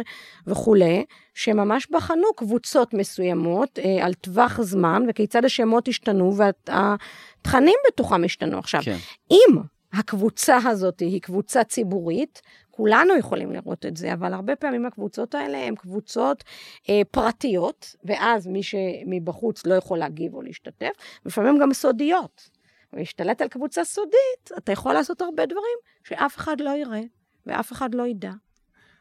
וכולי, 0.46 1.04
שממש 1.34 1.86
בחנו 1.90 2.26
קבוצות 2.36 2.94
מסוימות 2.94 3.78
אה, 3.78 4.06
על 4.06 4.14
טווח 4.14 4.60
זמן, 4.62 5.02
וכיצד 5.08 5.44
השמות 5.44 5.88
השתנו, 5.88 6.36
והתכנים 6.36 7.74
בתוכם 7.88 8.24
השתנו. 8.24 8.58
עכשיו, 8.58 8.80
כן. 8.84 8.96
אם 9.30 9.56
הקבוצה 9.92 10.56
הזאת 10.66 11.00
היא 11.00 11.20
קבוצה 11.20 11.64
ציבורית, 11.64 12.42
כולנו 12.70 13.16
יכולים 13.16 13.52
לראות 13.52 13.86
את 13.86 13.96
זה, 13.96 14.12
אבל 14.12 14.34
הרבה 14.34 14.56
פעמים 14.56 14.86
הקבוצות 14.86 15.34
האלה 15.34 15.66
הן 15.66 15.74
קבוצות 15.74 16.44
אה, 16.88 17.02
פרטיות, 17.10 17.96
ואז 18.04 18.46
מי 18.46 18.62
שמבחוץ 18.62 19.66
לא 19.66 19.74
יכול 19.74 19.98
להגיב 19.98 20.34
או 20.34 20.42
להשתתף, 20.42 20.92
לפעמים 21.26 21.58
גם 21.58 21.72
סודיות. 21.72 22.50
ולהשתלט 22.92 23.40
על 23.40 23.48
קבוצה 23.48 23.84
סודית, 23.84 24.50
אתה 24.58 24.72
יכול 24.72 24.92
לעשות 24.92 25.20
הרבה 25.20 25.46
דברים 25.46 25.78
שאף 26.04 26.36
אחד 26.36 26.60
לא 26.60 26.70
יראה 26.70 27.02
ואף 27.46 27.72
אחד 27.72 27.94
לא 27.94 28.06
ידע. 28.06 28.32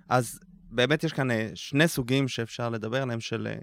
אז 0.10 0.40
באמת 0.72 1.04
יש 1.04 1.14
כאן 1.14 1.32
אה, 1.32 1.50
שני 1.56 1.88
סוגים 1.88 2.28
שאפשר 2.28 2.70
לדבר 2.70 3.02
עליהם 3.02 3.20
של 3.20 3.48
אה, 3.48 3.56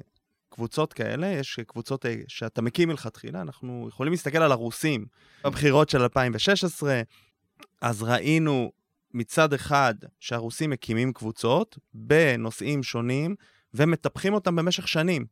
קבוצות 0.57 0.93
כאלה. 0.93 1.27
יש 1.27 1.61
קבוצות 1.67 2.07
אה, 2.07 2.15
שאתה 2.29 2.63
מקים 2.63 2.89
מלכתחילה, 2.89 3.41
אנחנו 3.41 3.87
יכולים 3.89 4.13
להסתכל 4.13 4.39
על 4.39 4.53
הרוסים. 4.53 5.07
בבחירות 5.45 5.89
של 5.89 6.03
2016, 6.03 7.03
אז 7.81 8.03
ראינו 8.03 8.73
מצד 9.15 9.53
אחד 9.53 9.95
שהרוסים 10.21 10.71
מקימים 10.71 11.13
קבוצות 11.13 11.79
בנושאים 11.95 12.83
שונים, 12.83 13.35
ומטפחים 13.75 14.35
אותם 14.35 14.57
במשך 14.57 14.89
שנים. 14.89 15.27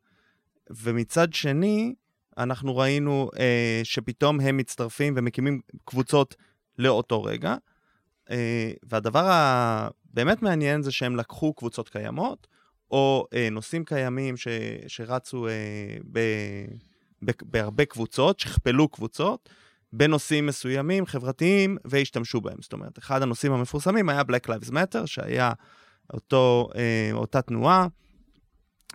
ומצד 0.70 1.32
שני, 1.32 1.94
אנחנו 2.38 2.76
ראינו 2.76 3.30
אה, 3.38 3.80
שפתאום 3.84 4.40
הם 4.40 4.56
מצטרפים 4.56 5.14
ומקימים 5.16 5.60
קבוצות 5.84 6.34
לאותו 6.78 7.22
רגע. 7.22 7.56
אה, 8.30 8.72
והדבר 8.82 9.24
הבאמת 9.30 10.42
מעניין 10.42 10.82
זה 10.82 10.92
שהם 10.92 11.16
לקחו 11.16 11.54
קבוצות 11.54 11.88
קיימות, 11.88 12.46
או 12.94 13.26
אה, 13.34 13.48
נושאים 13.50 13.84
קיימים 13.84 14.36
ש, 14.36 14.48
שרצו 14.86 15.48
אה, 15.48 15.52
ב, 16.12 16.18
ב, 17.24 17.30
בהרבה 17.42 17.84
קבוצות, 17.84 18.40
שכפלו 18.40 18.88
קבוצות, 18.88 19.48
בנושאים 19.92 20.46
מסוימים, 20.46 21.06
חברתיים, 21.06 21.76
והשתמשו 21.84 22.40
בהם. 22.40 22.56
זאת 22.60 22.72
אומרת, 22.72 22.98
אחד 22.98 23.22
הנושאים 23.22 23.52
המפורסמים 23.52 24.08
היה 24.08 24.20
Black 24.20 24.48
Lives 24.48 24.70
Matter, 24.70 25.06
שהיה 25.06 25.52
אותו, 26.12 26.68
אה, 26.76 27.10
אותה 27.12 27.42
תנועה, 27.42 27.86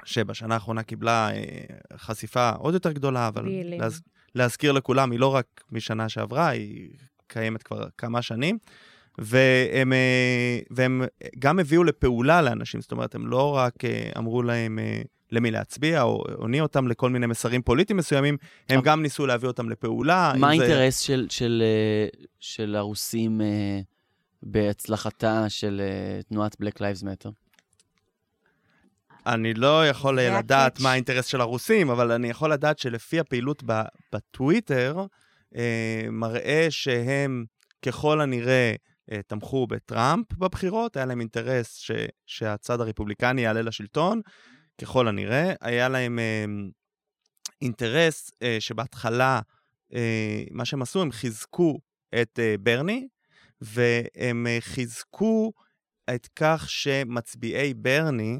שבשנה 0.03 0.53
האחרונה 0.53 0.84
קיבלה 0.84 1.32
אה, 1.32 1.63
חשיפה 1.98 2.50
עוד 2.50 2.74
יותר 2.74 2.91
גדולה, 2.91 3.27
אבל 3.27 3.46
להז, 3.63 4.01
להזכיר 4.36 4.72
לכולם, 4.72 5.12
היא 5.12 5.20
לא 5.20 5.36
רק 5.36 5.63
משנה 5.72 6.10
שעברה, 6.10 6.48
היא 6.48 6.89
קיימת 7.27 7.63
כבר 7.63 7.88
כמה 7.98 8.22
שנים. 8.22 8.58
אה, 8.63 8.88
והם 9.20 11.04
גם 11.40 11.60
הביאו 11.60 11.84
לפעולה 11.84 12.42
לאנשים, 12.42 12.82
זאת 12.82 12.92
אומרת, 12.92 13.16
הם 13.16 13.28
לא 13.28 13.56
רק 13.56 13.86
אה, 13.86 14.10
אמרו 14.18 14.44
להם 14.44 14.80
אה, 14.80 15.02
למי 15.32 15.52
להצביע, 15.52 16.02
או 16.02 16.24
הוניעו 16.36 16.66
אותם 16.66 16.88
לכל 16.88 17.10
מיני 17.10 17.26
מסרים 17.26 17.62
פוליטיים 17.62 17.98
מסוימים, 17.98 18.38
הם 18.70 18.82
גם 18.82 19.02
ניסו 19.02 19.28
להביא 19.28 19.48
אותם 19.48 19.70
לפעולה. 19.70 20.34
מה 20.38 20.50
האינטרס 20.50 21.00
זה... 21.00 21.06
של, 21.06 21.28
של, 21.30 21.64
של 22.40 22.76
הרוסים 22.76 23.42
בהצלחתה 24.44 25.50
של 25.50 25.82
תנועת 26.30 26.56
Black 26.62 26.78
Lives 26.78 27.04
Matter? 27.04 27.30
אני 29.26 29.54
לא 29.54 29.88
יכול 29.88 30.20
לדעת 30.22 30.80
מה 30.80 30.92
האינטרס 30.92 31.26
של 31.26 31.42
הרוסים, 31.42 31.90
אבל 31.90 32.12
אני 32.12 32.30
יכול 32.30 32.54
לדעת 32.54 32.80
שלפי 32.80 33.20
הפעילות 33.20 33.64
בטוויטר, 34.14 35.06
מראה 36.12 36.68
שהם 36.70 37.46
ככל 37.82 38.22
הנראה 38.22 38.70
אה, 38.72 38.76
תמכו 39.28 39.68
בטראמפ 39.68 40.34
בבחירות, 40.34 40.98
היה 40.98 41.06
להם 41.06 41.20
אינטרס 41.20 41.75
ש, 41.75 41.92
שהצד 42.25 42.82
הרפובליקני 42.82 43.42
יעלה 43.42 43.62
לשלטון, 43.62 44.22
ככל 44.82 45.08
הנראה. 45.08 45.54
היה 45.62 45.89
להם 45.89 46.20
אה, 46.20 46.46
אינטרס 47.62 48.32
אה, 48.42 48.58
שבהתחלה, 48.60 49.42
אה, 49.94 50.44
מה 50.51 50.66
שהם 50.66 50.82
עשו, 50.82 51.01
הם 51.01 51.12
חיזקו 51.12 51.80
את 52.22 52.39
אה, 52.39 52.56
ברני, 52.60 53.08
והם 53.62 54.48
אה, 54.48 54.58
חיזקו 54.60 55.51
את 56.16 56.28
כך 56.36 56.70
שמצביעי 56.70 57.74
ברני, 57.74 58.38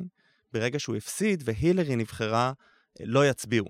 ברגע 0.54 0.80
שהוא 0.80 0.96
הפסיד 0.96 1.44
והילרי 1.46 1.96
נבחרה, 1.96 2.54
לא 3.00 3.30
יצביעו. 3.30 3.66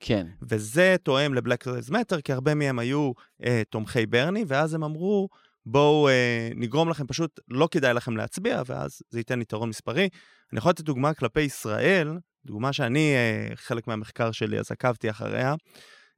כן. 0.00 0.26
וזה 0.42 0.96
תואם 1.02 1.34
לבלק 1.34 1.68
Lives 1.68 1.90
Matter, 1.90 2.20
כי 2.24 2.32
הרבה 2.32 2.54
מהם 2.54 2.78
היו 2.78 3.12
אה, 3.44 3.62
תומכי 3.70 4.06
ברני, 4.06 4.44
ואז 4.46 4.74
הם 4.74 4.84
אמרו, 4.84 5.28
בואו 5.66 6.08
אה, 6.08 6.48
נגרום 6.54 6.88
לכם, 6.88 7.06
פשוט 7.06 7.40
לא 7.48 7.68
כדאי 7.70 7.94
לכם 7.94 8.16
להצביע, 8.16 8.62
ואז 8.66 9.02
זה 9.10 9.20
ייתן 9.20 9.40
יתרון 9.40 9.68
מספרי. 9.68 10.08
אני 10.52 10.58
יכול 10.58 10.70
לתת 10.70 10.84
דוגמה 10.84 11.14
כלפי 11.14 11.40
ישראל, 11.40 12.08
דוגמה 12.46 12.72
שאני, 12.72 13.14
אה, 13.14 13.56
חלק 13.56 13.86
מהמחקר 13.86 14.32
שלי, 14.32 14.58
אז 14.58 14.72
עקבתי 14.72 15.10
אחריה. 15.10 15.54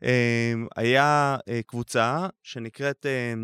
אה, 0.04 0.52
היה 0.76 1.36
אה, 1.48 1.60
קבוצה 1.66 2.28
שנקראת 2.42 3.06
אה, 3.06 3.34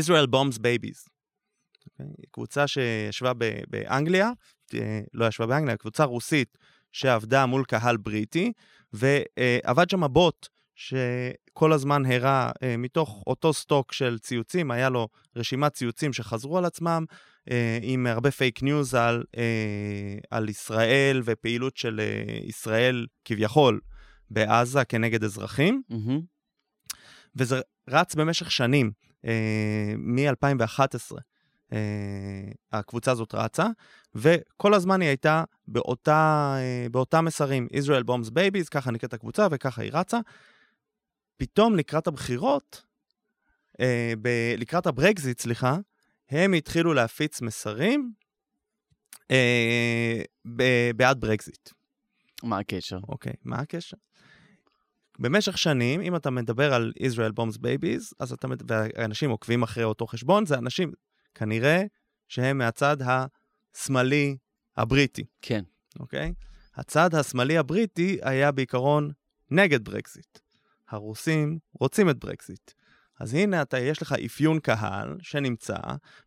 Israel 0.00 0.26
Bombs 0.26 0.58
Babies. 0.58 1.00
Okay? 1.06 2.02
אוקיי? 2.02 2.06
קבוצה 2.30 2.66
שישבה 2.66 3.32
באנגליה, 3.68 4.30
אה, 4.74 5.00
לא 5.14 5.26
ישבה 5.26 5.46
באנגליה, 5.46 5.76
קבוצה 5.76 6.04
רוסית 6.04 6.58
שעבדה 6.92 7.46
מול 7.46 7.64
קהל 7.64 7.96
בריטי, 7.96 8.52
ועבד 8.92 9.90
שם 9.90 10.12
בוט 10.12 10.48
שכל 11.56 11.72
הזמן 11.72 12.06
הראה 12.06 12.50
אה, 12.62 12.76
מתוך 12.76 13.22
אותו 13.26 13.52
סטוק 13.52 13.92
של 13.92 14.18
ציוצים, 14.18 14.70
היה 14.70 14.88
לו 14.88 15.08
רשימת 15.36 15.72
ציוצים 15.72 16.12
שחזרו 16.12 16.58
על 16.58 16.64
עצמם, 16.64 17.04
אה, 17.50 17.78
עם 17.82 18.06
הרבה 18.06 18.30
פייק 18.30 18.62
ניוז 18.62 18.94
על, 18.94 19.24
אה, 19.36 20.18
על 20.30 20.48
ישראל 20.48 21.22
ופעילות 21.24 21.76
של 21.76 22.00
אה, 22.00 22.38
ישראל 22.42 23.06
כביכול 23.24 23.80
בעזה 24.30 24.84
כנגד 24.84 25.24
אזרחים. 25.24 25.82
Mm-hmm. 25.92 26.20
וזה 27.36 27.60
רץ 27.88 28.14
במשך 28.14 28.50
שנים, 28.50 28.90
אה, 29.26 29.94
מ-2011. 29.98 31.16
Uh, 31.66 31.74
הקבוצה 32.72 33.10
הזאת 33.10 33.34
רצה, 33.34 33.66
וכל 34.14 34.74
הזמן 34.74 35.00
היא 35.00 35.08
הייתה 35.08 35.44
באותה, 35.68 36.56
uh, 36.86 36.88
באותה 36.88 37.20
מסרים, 37.20 37.68
Israel 37.72 38.04
Bombs 38.04 38.30
Babies, 38.30 38.68
ככה 38.70 38.90
נקראת 38.90 39.14
הקבוצה 39.14 39.46
וככה 39.50 39.82
היא 39.82 39.90
רצה. 39.94 40.18
פתאום 41.36 41.76
לקראת 41.76 42.06
הבחירות, 42.06 42.82
אה, 43.80 44.12
ב- 44.22 44.54
לקראת 44.58 44.86
הברקזיט, 44.86 45.40
סליחה, 45.40 45.76
הם 46.30 46.52
התחילו 46.52 46.94
להפיץ 46.94 47.40
מסרים 47.40 48.12
אה, 49.30 50.22
ב- 50.56 50.90
בעד 50.96 51.20
ברקזיט. 51.20 51.70
מה 52.42 52.58
הקשר? 52.58 52.98
אוקיי, 53.08 53.32
מה 53.44 53.56
הקשר? 53.56 53.96
במשך 55.18 55.58
שנים, 55.58 56.00
אם 56.00 56.16
אתה 56.16 56.30
מדבר 56.30 56.74
על 56.74 56.92
Israel 56.98 57.32
Bombs 57.40 57.58
Babies, 57.58 58.12
אז 58.18 58.32
אתה, 58.32 58.48
ואנשים 58.68 59.30
עוקבים 59.30 59.62
אחרי 59.62 59.84
אותו 59.84 60.06
חשבון, 60.06 60.46
זה 60.46 60.54
אנשים 60.58 60.92
כנראה 61.34 61.82
שהם 62.28 62.58
מהצד 62.58 62.96
השמאלי 63.02 64.36
הבריטי. 64.76 65.24
כן. 65.42 65.64
אוקיי? 66.00 66.34
הצד 66.74 67.14
השמאלי 67.14 67.58
הבריטי 67.58 68.18
היה 68.22 68.52
בעיקרון 68.52 69.10
נגד 69.50 69.84
ברקזיט. 69.84 70.38
הרוסים 70.88 71.58
רוצים 71.80 72.10
את 72.10 72.18
ברקזיט. 72.18 72.70
אז 73.20 73.34
הנה 73.34 73.62
אתה, 73.62 73.78
יש 73.78 74.02
לך 74.02 74.12
אפיון 74.12 74.58
קהל 74.60 75.16
שנמצא, 75.20 75.76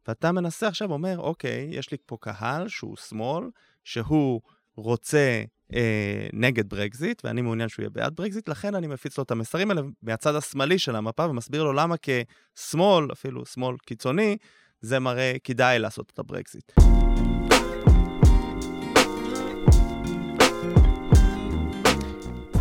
ואתה 0.07 0.31
מנסה 0.31 0.67
עכשיו, 0.67 0.91
אומר, 0.91 1.19
אוקיי, 1.19 1.67
יש 1.71 1.91
לי 1.91 1.97
פה 2.05 2.17
קהל 2.21 2.67
שהוא 2.67 2.97
שמאל, 2.97 3.49
שהוא 3.83 4.41
רוצה 4.75 5.43
אה, 5.73 6.27
נגד 6.33 6.69
ברקזיט, 6.69 7.25
ואני 7.25 7.41
מעוניין 7.41 7.69
שהוא 7.69 7.83
יהיה 7.83 7.89
בעד 7.89 8.15
ברקזיט, 8.15 8.49
לכן 8.49 8.75
אני 8.75 8.87
מפיץ 8.87 9.17
לו 9.17 9.23
את 9.23 9.31
המסרים 9.31 9.71
האלה 9.71 9.81
מהצד 10.03 10.35
השמאלי 10.35 10.79
של 10.79 10.95
המפה, 10.95 11.25
ומסביר 11.25 11.63
לו 11.63 11.73
למה 11.73 11.95
כשמאל, 12.01 13.11
אפילו 13.11 13.45
שמאל 13.45 13.75
קיצוני, 13.85 14.37
זה 14.81 14.99
מראה 14.99 15.33
כדאי 15.43 15.79
לעשות 15.79 16.11
את 16.13 16.19
הברקזיט. 16.19 16.71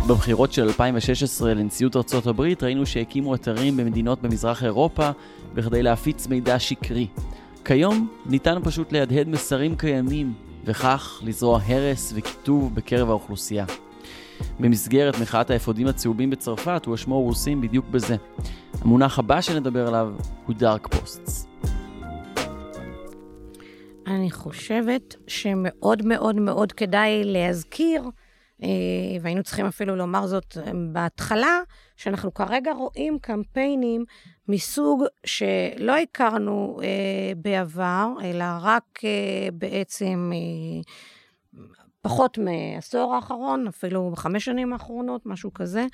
בבחירות 0.09 0.53
של 0.53 0.63
2016 0.63 1.53
לנשיאות 1.53 1.95
ארצות 1.95 2.27
הברית 2.27 2.63
ראינו 2.63 2.85
שהקימו 2.85 3.35
אתרים 3.35 3.77
במדינות 3.77 4.21
במזרח 4.21 4.63
אירופה 4.63 5.09
בכדי 5.53 5.83
להפיץ 5.83 6.27
מידע 6.27 6.59
שקרי. 6.59 7.07
כיום 7.65 8.09
ניתן 8.25 8.57
פשוט 8.63 8.91
להדהד 8.91 9.27
מסרים 9.27 9.75
קיימים, 9.75 10.33
וכך 10.65 11.21
לזרוע 11.23 11.59
הרס 11.65 12.13
וקיטוב 12.15 12.75
בקרב 12.75 13.09
האוכלוסייה. 13.09 13.65
במסגרת 14.59 15.19
מחאת 15.21 15.49
האפודים 15.49 15.87
הצהובים 15.87 16.29
בצרפת 16.29 16.85
הואשמו 16.85 17.21
רוסים 17.21 17.61
בדיוק 17.61 17.85
בזה. 17.91 18.15
המונח 18.81 19.19
הבא 19.19 19.41
שנדבר 19.41 19.87
עליו 19.87 20.13
הוא 20.45 20.55
dark 20.55 20.87
posts. 20.87 21.47
אני 24.07 24.31
חושבת 24.31 25.15
שמאוד 25.27 26.05
מאוד 26.05 26.35
מאוד 26.35 26.71
כדאי 26.71 27.23
להזכיר 27.23 28.01
והיינו 29.21 29.43
צריכים 29.43 29.65
אפילו 29.65 29.95
לומר 29.95 30.27
זאת 30.27 30.57
אה, 30.57 30.71
בהתחלה, 30.91 31.61
שאנחנו 31.95 32.33
כרגע 32.33 32.71
רואים 32.71 33.19
קמפיינים 33.19 34.05
מסוג 34.47 35.03
שלא 35.25 35.97
הכרנו 35.97 36.79
אה, 36.83 37.33
בעבר, 37.37 38.07
אלא 38.23 38.45
רק 38.61 38.99
אה, 39.03 39.49
בעצם 39.53 40.31
אה, 40.33 40.81
פחות 42.01 42.37
מעשור 42.37 43.15
האחרון, 43.15 43.67
אפילו 43.67 44.11
בחמש 44.11 44.45
שנים 44.45 44.73
האחרונות, 44.73 45.25
משהו 45.25 45.53
כזה, 45.53 45.85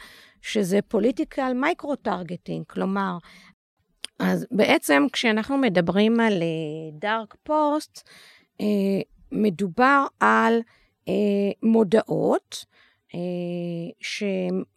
שזה 0.41 0.79
political 0.87 1.53
micro-targeting, 1.53 2.65
כלומר, 2.67 3.17
אז 4.19 4.47
בעצם 4.51 5.05
כשאנחנו 5.13 5.57
מדברים 5.57 6.19
על 6.19 6.43
dark 6.99 7.35
post, 7.43 8.09
מדובר 9.31 10.05
על 10.19 10.53
אה, 10.53 10.59
מודעות, 11.63 12.65
אה, 13.15 13.19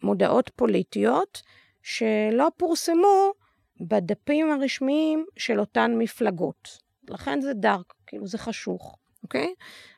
מודעות 0.03 0.51
פוליטיות, 0.57 1.43
שלא 1.83 2.49
פורסמו 2.57 3.33
בדפים 3.81 4.51
הרשמיים 4.51 5.27
של 5.37 5.61
אותן 5.61 5.95
מפלגות. 5.99 6.79
לכן 7.09 7.41
זה 7.41 7.55
דארק, 7.55 7.95
כאילו 8.07 8.27
זה 8.27 8.39
חשוך, 8.39 8.97
אוקיי? 9.23 9.55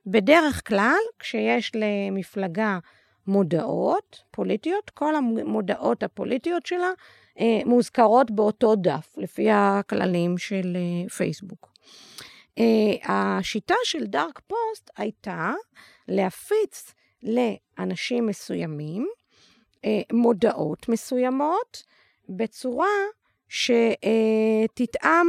בדרך 0.06 0.68
כלל, 0.68 0.98
כשיש 1.18 1.72
למפלגה 1.74 2.78
מודעות 3.26 4.22
פוליטיות, 4.30 4.90
כל 4.90 5.16
המודעות 5.16 6.02
הפוליטיות 6.02 6.66
שלה 6.66 6.90
אה, 7.40 7.60
מוזכרות 7.66 8.30
באותו 8.30 8.76
דף, 8.76 9.14
לפי 9.16 9.50
הכללים 9.50 10.38
של 10.38 10.76
אה, 10.76 11.08
פייסבוק. 11.08 11.72
השיטה 13.04 13.74
של 13.84 14.06
דארק 14.06 14.40
פוסט 14.46 14.90
הייתה 14.96 15.52
להפיץ 16.08 16.94
לאנשים 17.22 18.26
מסוימים 18.26 19.08
מודעות 20.12 20.88
מסוימות 20.88 21.82
בצורה 22.28 22.86
שתתאם 23.48 25.26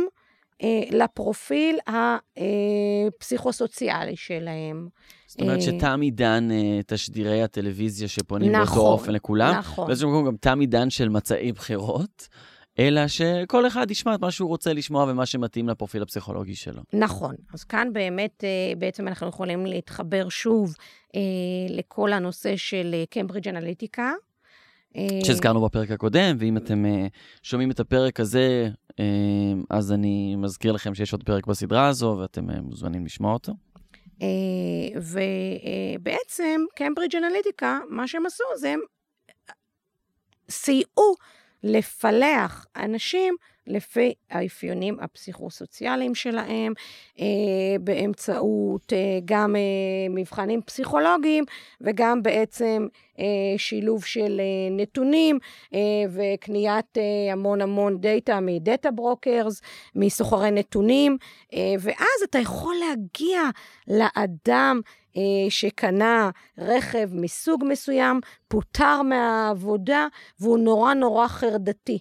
לפרופיל 0.92 1.80
הפסיכוסוציאלי 1.88 4.16
שלהם. 4.16 4.88
זאת 5.28 5.42
אומרת 5.42 5.62
שתם 5.62 6.02
עידן 6.02 6.48
תשדירי 6.88 7.44
הטלוויזיה 7.44 8.08
שפונים 8.08 8.52
נכון, 8.52 8.66
באותו 8.66 8.92
אופן 8.92 9.12
לכולם. 9.12 9.54
נכון. 9.58 9.88
באיזשהו 9.88 10.10
מקום 10.10 10.26
גם 10.26 10.38
תם 10.38 10.60
עידן 10.60 10.90
של 10.90 11.10
מצעי 11.10 11.52
בחירות. 11.52 12.28
אלא 12.82 13.08
שכל 13.08 13.68
אחד 13.68 13.92
ישמע 13.92 14.16
את 14.16 14.20
מה 14.20 14.32
שהוא 14.32 14.50
רוצה 14.50 14.74
לשמוע 14.74 15.04
ומה 15.04 15.26
שמתאים 15.26 15.70
לפרופיל 15.70 16.02
הפסיכולוגי 16.02 16.56
שלו. 16.56 16.82
נכון. 16.94 17.36
אז 17.54 17.64
כאן 17.64 17.94
באמת, 17.94 18.44
בעצם 18.78 19.08
אנחנו 19.08 19.28
יכולים 19.28 19.66
להתחבר 19.66 20.30
שוב 20.30 20.76
לכל 21.70 22.14
הנושא 22.14 22.56
של 22.56 22.96
קמברידג' 23.10 23.48
אנליטיקה. 23.48 24.12
שהזכרנו 25.24 25.62
בפרק 25.62 25.92
הקודם, 25.92 26.36
ואם 26.40 26.58
אתם 26.58 26.86
שומעים 27.44 27.72
את 27.72 27.80
הפרק 27.80 28.20
הזה, 28.20 28.70
אז 29.70 29.92
אני 29.92 30.36
מזכיר 30.36 30.72
לכם 30.72 30.96
שיש 30.96 31.14
עוד 31.14 31.24
פרק 31.24 31.48
בסדרה 31.48 31.88
הזו, 31.88 32.18
ואתם 32.22 32.46
מוזמנים 32.62 33.06
לשמוע 33.06 33.34
אותו. 33.34 33.54
ובעצם 34.96 36.62
קמברידג' 36.76 37.16
אנליטיקה, 37.16 37.80
מה 37.90 38.08
שהם 38.08 38.26
עשו 38.26 38.44
זה 38.58 38.70
הם 38.70 38.80
סייעו 40.50 41.16
לפלח 41.64 42.66
אנשים 42.76 43.36
לפי 43.68 44.14
האפיונים 44.32 44.98
הפסיכוסוציאליים 45.00 46.16
שלהם, 46.16 46.74
אה, 47.20 47.26
באמצעות 47.82 48.94
אה, 48.94 49.20
גם 49.26 49.56
אה, 49.56 49.62
מבחנים 50.10 50.62
פסיכולוגיים 50.62 51.44
וגם 51.82 52.24
בעצם 52.24 52.88
שילוב 53.58 54.06
של 54.06 54.42
נתונים 54.72 55.40
וקניית 56.10 56.98
המון 57.32 57.62
המון 57.62 58.02
דאטה 58.02 58.40
מ 58.40 58.50
data 58.50 58.92
brokers, 58.92 59.62
מסוחרי 59.96 60.52
נתונים, 60.52 61.18
ואז 61.80 62.22
אתה 62.24 62.40
יכול 62.40 62.76
להגיע 62.76 63.42
לאדם 63.88 64.82
שקנה 65.50 66.30
רכב 66.58 67.10
מסוג 67.12 67.64
מסוים, 67.68 68.20
פוטר 68.48 69.02
מהעבודה 69.02 70.08
והוא 70.40 70.58
נורא 70.58 70.94
נורא 70.94 71.28
חרדתי. 71.28 72.00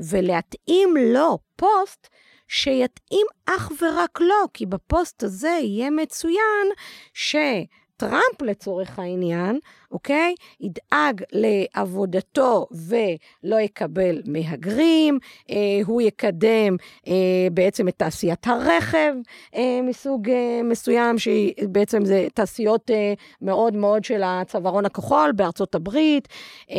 ולהתאים 0.00 0.96
לו 0.96 1.38
פוסט 1.56 2.08
שיתאים 2.48 3.26
אך 3.46 3.72
ורק 3.82 4.20
לו, 4.20 4.52
כי 4.54 4.66
בפוסט 4.66 5.22
הזה 5.22 5.58
יהיה 5.62 5.90
מצוין 5.90 6.66
שטראמפ 7.14 8.42
לצורך 8.42 8.98
העניין, 8.98 9.58
אוקיי? 9.90 10.34
ידאג 10.60 11.22
לעבודתו 11.32 12.66
ולא 12.72 13.60
יקבל 13.60 14.22
מהגרים, 14.26 15.18
אה, 15.50 15.56
הוא 15.86 16.02
יקדם 16.02 16.76
אה, 17.08 17.12
בעצם 17.52 17.88
את 17.88 17.94
תעשיית 17.96 18.46
הרכב 18.46 19.12
אה, 19.54 19.80
מסוג 19.82 20.30
אה, 20.30 20.60
מסוים, 20.64 21.18
שבעצם 21.18 22.04
זה 22.04 22.26
תעשיות 22.34 22.90
אה, 22.90 23.14
מאוד 23.42 23.76
מאוד 23.76 24.04
של 24.04 24.22
הצווארון 24.24 24.86
הכחול 24.86 25.32
בארצות 25.32 25.74
הברית. 25.74 26.28
אה, 26.70 26.76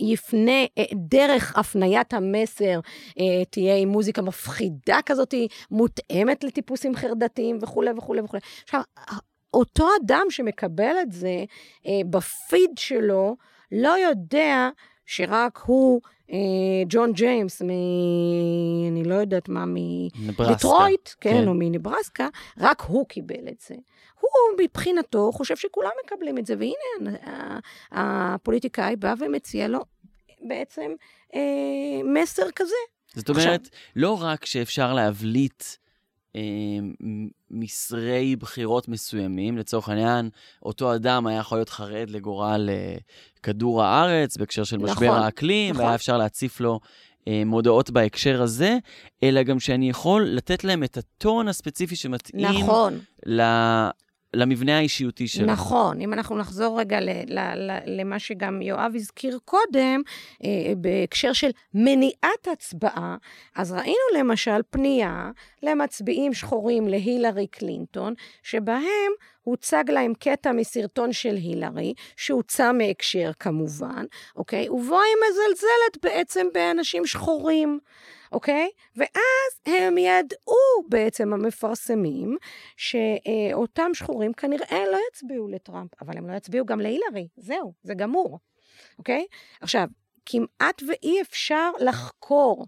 יפנה 0.00 0.64
דרך 0.94 1.58
הפניית 1.58 2.14
המסר, 2.14 2.80
תהיה 3.50 3.76
עם 3.76 3.88
מוזיקה 3.88 4.22
מפחידה 4.22 4.98
כזאת, 5.06 5.34
מותאמת 5.70 6.44
לטיפוסים 6.44 6.96
חרדתיים 6.96 7.58
וכולי 7.62 7.90
וכולי 7.96 8.20
וכולי. 8.20 8.40
עכשיו, 8.64 8.80
אותו 9.54 9.88
אדם 10.02 10.26
שמקבל 10.30 10.94
את 11.02 11.12
זה 11.12 11.44
בפיד 12.10 12.70
שלו, 12.78 13.36
לא 13.72 13.98
יודע 13.98 14.68
שרק 15.06 15.60
הוא, 15.66 16.00
ג'ון 16.88 17.12
ג'יימס, 17.12 17.62
מ... 17.62 17.70
אני 18.90 19.04
לא 19.04 19.14
יודעת 19.14 19.48
מה, 19.48 19.64
מדיטרויט, 19.66 21.08
כן, 21.20 21.32
כן, 21.32 21.48
או 21.48 21.54
מנברסקה, 21.54 22.28
רק 22.58 22.80
הוא 22.80 23.06
קיבל 23.06 23.48
את 23.48 23.60
זה. 23.68 23.74
הוא 24.20 24.64
מבחינתו 24.64 25.32
חושב 25.32 25.56
שכולם 25.56 25.90
מקבלים 26.04 26.38
את 26.38 26.46
זה, 26.46 26.54
והנה 26.58 27.18
הפוליטיקאי 27.92 28.96
בא 28.96 29.14
ומציע 29.18 29.68
לו 29.68 29.80
בעצם 30.48 30.90
אה, 31.34 31.40
מסר 32.04 32.50
כזה. 32.56 32.74
זאת 33.14 33.28
אומרת, 33.28 33.60
עכשיו, 33.60 33.78
לא 33.96 34.22
רק 34.22 34.44
שאפשר 34.44 34.92
להבליט 34.92 35.64
אה, 36.36 36.40
מסרי 37.50 38.36
בחירות 38.36 38.88
מסוימים, 38.88 39.58
לצורך 39.58 39.88
העניין, 39.88 40.30
אותו 40.62 40.94
אדם 40.94 41.26
היה 41.26 41.38
יכול 41.38 41.58
להיות 41.58 41.68
חרד 41.68 42.10
לגורל 42.10 42.70
אה, 42.72 42.96
כדור 43.42 43.82
הארץ 43.82 44.36
בהקשר 44.36 44.64
של 44.64 44.78
משבר 44.78 45.06
נכון, 45.06 45.22
האקלים, 45.22 45.70
נכון. 45.70 45.84
והיה 45.84 45.94
אפשר 45.94 46.16
להציף 46.16 46.60
לו 46.60 46.80
אה, 47.28 47.42
מודעות 47.46 47.90
בהקשר 47.90 48.42
הזה, 48.42 48.78
אלא 49.22 49.42
גם 49.42 49.60
שאני 49.60 49.90
יכול 49.90 50.22
לתת 50.22 50.64
להם 50.64 50.84
את 50.84 50.96
הטון 50.96 51.48
הספציפי 51.48 51.96
שמתאים 51.96 52.46
נכון. 52.46 53.00
למבנה 54.34 54.78
האישיותי 54.78 55.28
שלו. 55.28 55.46
נכון, 55.46 56.00
אם 56.00 56.12
אנחנו 56.12 56.38
נחזור 56.38 56.80
רגע 56.80 57.00
ל, 57.00 57.08
ל, 57.26 57.38
ל, 57.38 57.78
למה 57.86 58.18
שגם 58.18 58.62
יואב 58.62 58.92
הזכיר 58.94 59.38
קודם, 59.44 60.02
אה, 60.44 60.72
בהקשר 60.76 61.32
של 61.32 61.50
מניעת 61.74 62.48
הצבעה, 62.52 63.16
אז 63.56 63.72
ראינו 63.72 64.18
למשל 64.18 64.60
פנייה 64.70 65.30
למצביעים 65.62 66.34
שחורים 66.34 66.88
להילרי 66.88 67.46
קלינטון, 67.46 68.14
שבהם 68.42 69.12
הוצג 69.42 69.84
להם 69.88 70.12
קטע 70.14 70.52
מסרטון 70.52 71.12
של 71.12 71.34
הילרי, 71.36 71.94
שהוצא 72.16 72.72
מהקשר 72.72 73.30
כמובן, 73.38 74.04
אוקיי? 74.36 74.68
ובו 74.68 75.00
היא 75.00 75.14
מזלזלת 75.30 76.02
בעצם 76.02 76.46
באנשים 76.54 77.06
שחורים. 77.06 77.78
אוקיי? 78.32 78.70
ואז 78.96 79.60
הם 79.66 79.98
ידעו 79.98 80.88
בעצם 80.88 81.32
המפרסמים 81.32 82.36
שאותם 82.76 83.90
שחורים 83.94 84.32
כנראה 84.32 84.84
לא 84.92 84.98
יצביעו 85.10 85.48
לטראמפ, 85.48 85.90
אבל 86.02 86.18
הם 86.18 86.30
לא 86.30 86.36
יצביעו 86.36 86.66
גם 86.66 86.80
להילרי, 86.80 87.28
זהו, 87.36 87.72
זה 87.82 87.94
גמור, 87.94 88.38
אוקיי? 88.98 89.26
עכשיו, 89.60 89.88
כמעט 90.26 90.82
ואי 90.88 91.20
אפשר 91.20 91.70
לחקור 91.80 92.66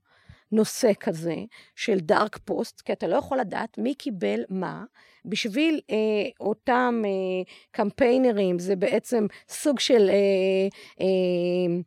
נושא 0.52 0.90
כזה 1.00 1.36
של 1.76 1.98
דארק 2.00 2.38
פוסט, 2.38 2.80
כי 2.80 2.92
אתה 2.92 3.06
לא 3.06 3.16
יכול 3.16 3.38
לדעת 3.38 3.78
מי 3.78 3.94
קיבל 3.94 4.40
מה. 4.48 4.84
בשביל 5.24 5.80
אה, 5.90 5.96
אותם 6.40 7.02
אה, 7.04 7.52
קמפיינרים, 7.70 8.58
זה 8.58 8.76
בעצם 8.76 9.26
סוג 9.48 9.80
של 9.80 10.08
אה, 10.08 10.68
אה, 11.00 11.80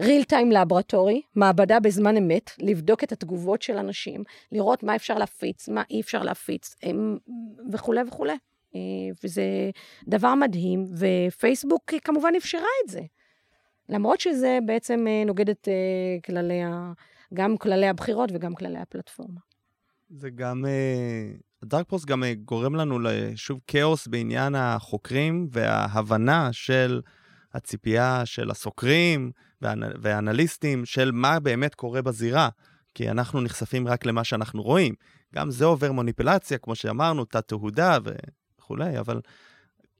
real 0.00 0.24
time 0.30 0.52
laboratory, 0.52 1.20
מעבדה 1.34 1.80
בזמן 1.80 2.16
אמת, 2.16 2.50
לבדוק 2.58 3.04
את 3.04 3.12
התגובות 3.12 3.62
של 3.62 3.76
אנשים, 3.76 4.24
לראות 4.52 4.82
מה 4.82 4.96
אפשר 4.96 5.18
להפיץ, 5.18 5.68
מה 5.68 5.82
אי 5.90 6.00
אפשר 6.00 6.22
להפיץ, 6.22 6.74
וכולי 7.72 8.00
וכולי. 8.08 8.36
אה, 8.74 8.80
וזה 9.24 9.42
דבר 10.08 10.34
מדהים, 10.34 10.84
ופייסבוק 10.96 11.92
כמובן 12.04 12.32
אפשרה 12.36 12.68
את 12.84 12.90
זה. 12.90 13.00
למרות 13.88 14.20
שזה 14.20 14.58
בעצם 14.66 15.04
אה, 15.08 15.22
נוגד 15.26 15.50
את 15.50 15.68
אה, 15.68 16.20
כללי, 16.24 16.62
ה... 16.62 16.92
גם 17.34 17.56
כללי 17.56 17.86
הבחירות 17.86 18.30
וגם 18.34 18.54
כללי 18.54 18.78
הפלטפורמה. 18.78 19.40
זה 20.10 20.30
גם, 20.30 20.64
הדארק 21.62 21.88
פוסט 21.88 22.06
גם 22.06 22.24
גורם 22.44 22.74
לנו 22.74 22.98
לשוב 22.98 23.60
כאוס 23.66 24.06
בעניין 24.06 24.54
החוקרים 24.54 25.48
וההבנה 25.50 26.48
של 26.52 27.00
הציפייה 27.54 28.22
של 28.24 28.50
הסוקרים, 28.50 29.30
ואנליסטים 30.02 30.84
של 30.84 31.10
מה 31.12 31.40
באמת 31.40 31.74
קורה 31.74 32.02
בזירה, 32.02 32.48
כי 32.94 33.10
אנחנו 33.10 33.40
נחשפים 33.40 33.88
רק 33.88 34.06
למה 34.06 34.24
שאנחנו 34.24 34.62
רואים. 34.62 34.94
גם 35.34 35.50
זה 35.50 35.64
עובר 35.64 35.92
מוניפולציה, 35.92 36.58
כמו 36.58 36.74
שאמרנו, 36.74 37.24
תת-תהודה 37.24 37.98
וכולי, 38.58 38.98
אבל 38.98 39.20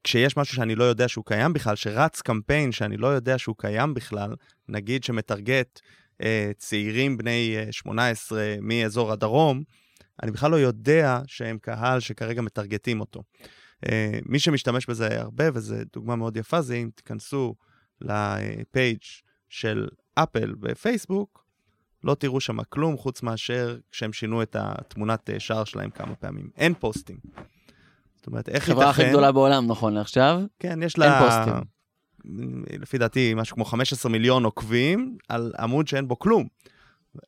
כשיש 0.05 0.37
משהו 0.37 0.57
שאני 0.57 0.75
לא 0.75 0.85
יודע 0.85 1.09
שהוא 1.09 1.25
קיים 1.25 1.53
בכלל, 1.53 1.77
שרץ 1.77 2.21
קמפיין 2.21 2.73
שאני 2.73 2.97
לא 2.97 3.07
יודע 3.07 3.39
שהוא 3.39 3.57
קיים 3.59 3.95
בכלל, 3.95 4.35
נגיד 4.69 5.05
שמטרגט 5.05 5.81
אה, 6.23 6.51
צעירים 6.57 7.19
בני 7.19 7.57
אה, 7.57 7.73
18 7.73 8.55
מאזור 8.61 9.13
הדרום, 9.13 9.63
אני 10.23 10.31
בכלל 10.31 10.51
לא 10.51 10.57
יודע 10.57 11.21
שהם 11.27 11.59
קהל 11.59 12.01
שכרגע 12.01 12.43
מטרגטים 12.43 13.01
אותו. 13.01 13.23
אה, 13.89 14.19
מי 14.27 14.39
שמשתמש 14.39 14.87
בזה 14.87 15.21
הרבה, 15.21 15.45
וזו 15.55 15.77
דוגמה 15.93 16.17
מאוד 16.17 16.37
יפה, 16.37 16.63
זה 16.63 16.75
אם 16.75 16.91
תיכנסו 16.95 17.55
לפייג' 18.01 19.01
של 19.53 19.89
אפל 20.15 20.55
ופייסבוק, 20.63 21.45
לא 22.05 22.15
תראו 22.15 22.41
שם 22.41 22.63
כלום 22.63 22.97
חוץ 22.97 23.23
מאשר 23.23 23.79
כשהם 23.91 24.13
שינו 24.13 24.43
את 24.43 24.57
התמונת 24.59 25.31
אה, 25.31 25.41
שער 25.41 25.65
שלהם 25.65 25.91
כמה 25.91 26.15
פעמים. 26.15 26.51
אין 26.57 26.75
פוסטים. 26.75 27.17
זאת 28.17 28.27
אומרת, 28.27 28.49
איך 28.49 28.57
ייתכן... 28.57 28.73
חברה 28.73 28.91
הכי 28.91 29.09
גדולה 29.09 29.33
בעולם, 29.33 29.67
נכון 29.67 29.95
לעכשיו? 29.95 30.41
כן, 30.59 30.83
יש 30.83 30.99
לה... 30.99 31.21
אין 31.21 31.29
פוסטים. 31.29 31.63
לפי 32.81 32.99
דעתי, 32.99 33.35
משהו 33.35 33.57
כמו 33.57 33.65
15 33.65 34.13
מיליון 34.13 34.45
עוקבים 34.45 35.17
על 35.29 35.53
עמוד 35.59 35.89
שאין 35.89 36.09
בו 36.09 36.19
כלום. 36.19 36.47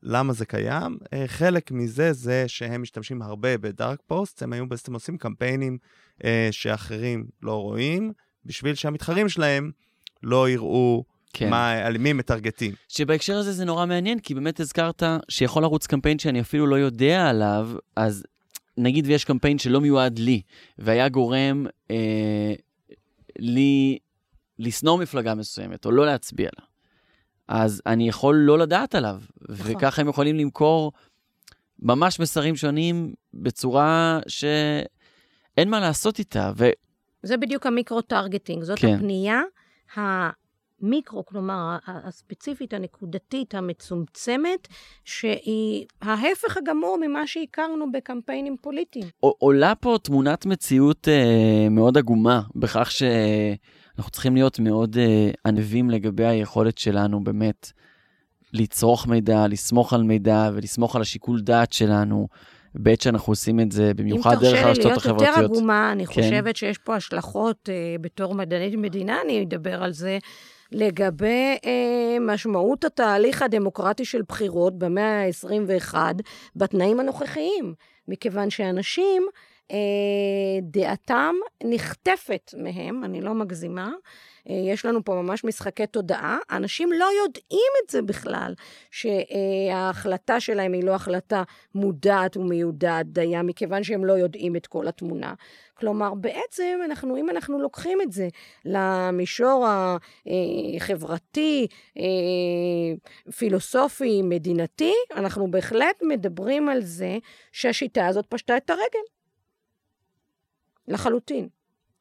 למה 0.02 0.32
זה 0.32 0.46
קיים? 0.46 0.98
אה, 1.12 1.24
חלק 1.26 1.70
מזה 1.70 2.12
זה 2.12 2.44
שהם 2.46 2.82
משתמשים 2.82 3.22
הרבה 3.22 3.58
בדארק 3.58 3.98
פוסט, 4.06 4.42
הם 4.42 4.52
היו 4.52 4.68
בעצם 4.68 4.94
עושים 4.94 5.18
קמפיינים 5.18 5.78
אה, 6.24 6.48
שאחרים 6.50 7.26
לא 7.42 7.62
רואים, 7.62 8.12
בשביל 8.44 8.74
שהמתחרים 8.74 9.28
שלהם 9.28 9.70
לא 10.22 10.48
יראו 10.48 11.04
כן. 11.34 11.50
מה, 11.50 11.72
על 11.72 11.98
מי 11.98 12.12
מטרגטים. 12.12 12.72
שבהקשר 12.88 13.36
הזה 13.36 13.52
זה 13.52 13.64
נורא 13.64 13.86
מעניין, 13.86 14.18
כי 14.18 14.34
באמת 14.34 14.60
הזכרת 14.60 15.02
שיכול 15.28 15.62
לרוץ 15.62 15.86
קמפיין 15.86 16.18
שאני 16.18 16.40
אפילו 16.40 16.66
לא 16.66 16.76
יודע 16.76 17.28
עליו, 17.28 17.70
אז 17.96 18.24
נגיד 18.78 19.06
ויש 19.06 19.24
קמפיין 19.24 19.58
שלא 19.58 19.80
מיועד 19.80 20.18
לי, 20.18 20.42
והיה 20.78 21.08
גורם 21.08 21.66
אה, 21.90 22.54
לי 23.38 23.98
לשנוא 24.58 24.98
מפלגה 24.98 25.34
מסוימת, 25.34 25.84
או 25.84 25.90
לא 25.90 26.06
להצביע 26.06 26.48
לה. 26.58 26.64
אז 27.48 27.82
אני 27.86 28.08
יכול 28.08 28.36
לא 28.36 28.58
לדעת 28.58 28.94
עליו, 28.94 29.20
נכון. 29.48 29.76
וככה 29.76 30.02
הם 30.02 30.08
יכולים 30.08 30.36
למכור 30.36 30.92
ממש 31.78 32.20
מסרים 32.20 32.56
שונים 32.56 33.14
בצורה 33.34 34.20
שאין 34.28 35.70
מה 35.70 35.80
לעשות 35.80 36.18
איתה. 36.18 36.52
ו... 36.56 36.70
זה 37.22 37.36
בדיוק 37.36 37.66
ה 37.66 37.72
micro-targeting, 37.72 38.62
זאת 38.62 38.78
כן. 38.78 38.94
הפנייה 38.94 39.40
המיקרו, 40.84 41.26
כלומר, 41.26 41.76
הספציפית, 41.86 42.72
הנקודתית, 42.74 43.54
המצומצמת, 43.54 44.68
שהיא 45.04 45.86
ההפך 46.02 46.56
הגמור 46.56 46.98
ממה 47.00 47.26
שהכרנו 47.26 47.92
בקמפיינים 47.92 48.56
פוליטיים. 48.60 49.04
עולה 49.20 49.74
פה 49.74 49.96
תמונת 50.02 50.46
מציאות 50.46 51.08
אה, 51.08 51.68
מאוד 51.70 51.98
עגומה, 51.98 52.42
בכך 52.54 52.90
ש... 52.90 53.02
אנחנו 53.98 54.10
צריכים 54.10 54.34
להיות 54.34 54.58
מאוד 54.58 54.96
uh, 54.96 55.36
ענבים 55.46 55.90
לגבי 55.90 56.26
היכולת 56.26 56.78
שלנו 56.78 57.24
באמת 57.24 57.72
לצרוך 58.52 59.06
מידע, 59.06 59.46
לסמוך 59.48 59.92
על 59.92 60.02
מידע 60.02 60.50
ולסמוך 60.54 60.96
על 60.96 61.02
השיקול 61.02 61.40
דעת 61.40 61.72
שלנו. 61.72 62.28
בעת 62.74 63.00
שאנחנו 63.00 63.30
עושים 63.30 63.60
את 63.60 63.72
זה, 63.72 63.94
במיוחד 63.94 64.40
דרך 64.40 64.64
הרשתות 64.64 64.92
החברתיות. 64.92 65.20
אם 65.20 65.26
תרשה 65.26 65.30
לי 65.30 65.40
להיות 65.40 65.50
יותר 65.50 65.54
עגומה, 65.54 65.92
אני 65.92 66.06
כן. 66.06 66.12
חושבת 66.12 66.56
שיש 66.56 66.78
פה 66.78 66.96
השלכות, 66.96 67.68
uh, 67.68 68.02
בתור 68.02 68.34
מדענית 68.34 68.74
מדינה, 68.74 69.18
אני 69.24 69.42
אדבר 69.42 69.82
על 69.82 69.92
זה, 69.92 70.18
לגבי 70.72 71.56
uh, 71.56 71.68
משמעות 72.20 72.84
התהליך 72.84 73.42
הדמוקרטי 73.42 74.04
של 74.04 74.22
בחירות 74.28 74.78
במאה 74.78 75.24
ה-21 75.26 75.94
בתנאים 76.56 77.00
הנוכחיים, 77.00 77.74
מכיוון 78.08 78.50
שאנשים 78.50 79.28
אה, 79.70 80.60
דעתם 80.62 81.34
נחטפת 81.64 82.54
מהם, 82.58 83.04
אני 83.04 83.20
לא 83.20 83.34
מגזימה. 83.34 83.92
אה, 84.50 84.54
יש 84.54 84.86
לנו 84.86 85.04
פה 85.04 85.14
ממש 85.14 85.44
משחקי 85.44 85.86
תודעה. 85.86 86.38
אנשים 86.50 86.92
לא 86.92 87.06
יודעים 87.24 87.70
את 87.84 87.90
זה 87.90 88.02
בכלל, 88.02 88.54
שההחלטה 88.90 90.40
שלהם 90.40 90.72
היא 90.72 90.84
לא 90.84 90.94
החלטה 90.94 91.42
מודעת 91.74 92.36
ומיודעת 92.36 93.06
דייה, 93.06 93.42
מכיוון 93.42 93.84
שהם 93.84 94.04
לא 94.04 94.12
יודעים 94.12 94.56
את 94.56 94.66
כל 94.66 94.88
התמונה. 94.88 95.34
כלומר, 95.74 96.14
בעצם, 96.14 96.80
אנחנו, 96.84 97.16
אם 97.16 97.30
אנחנו 97.30 97.58
לוקחים 97.58 98.00
את 98.02 98.12
זה 98.12 98.28
למישור 98.64 99.66
החברתי, 100.76 101.66
אה, 101.98 102.02
פילוסופי, 103.32 104.22
מדינתי, 104.22 104.94
אנחנו 105.16 105.50
בהחלט 105.50 106.02
מדברים 106.02 106.68
על 106.68 106.80
זה 106.80 107.18
שהשיטה 107.52 108.06
הזאת 108.06 108.26
פשטה 108.26 108.56
את 108.56 108.70
הרגל. 108.70 109.04
לחלוטין. 110.88 111.48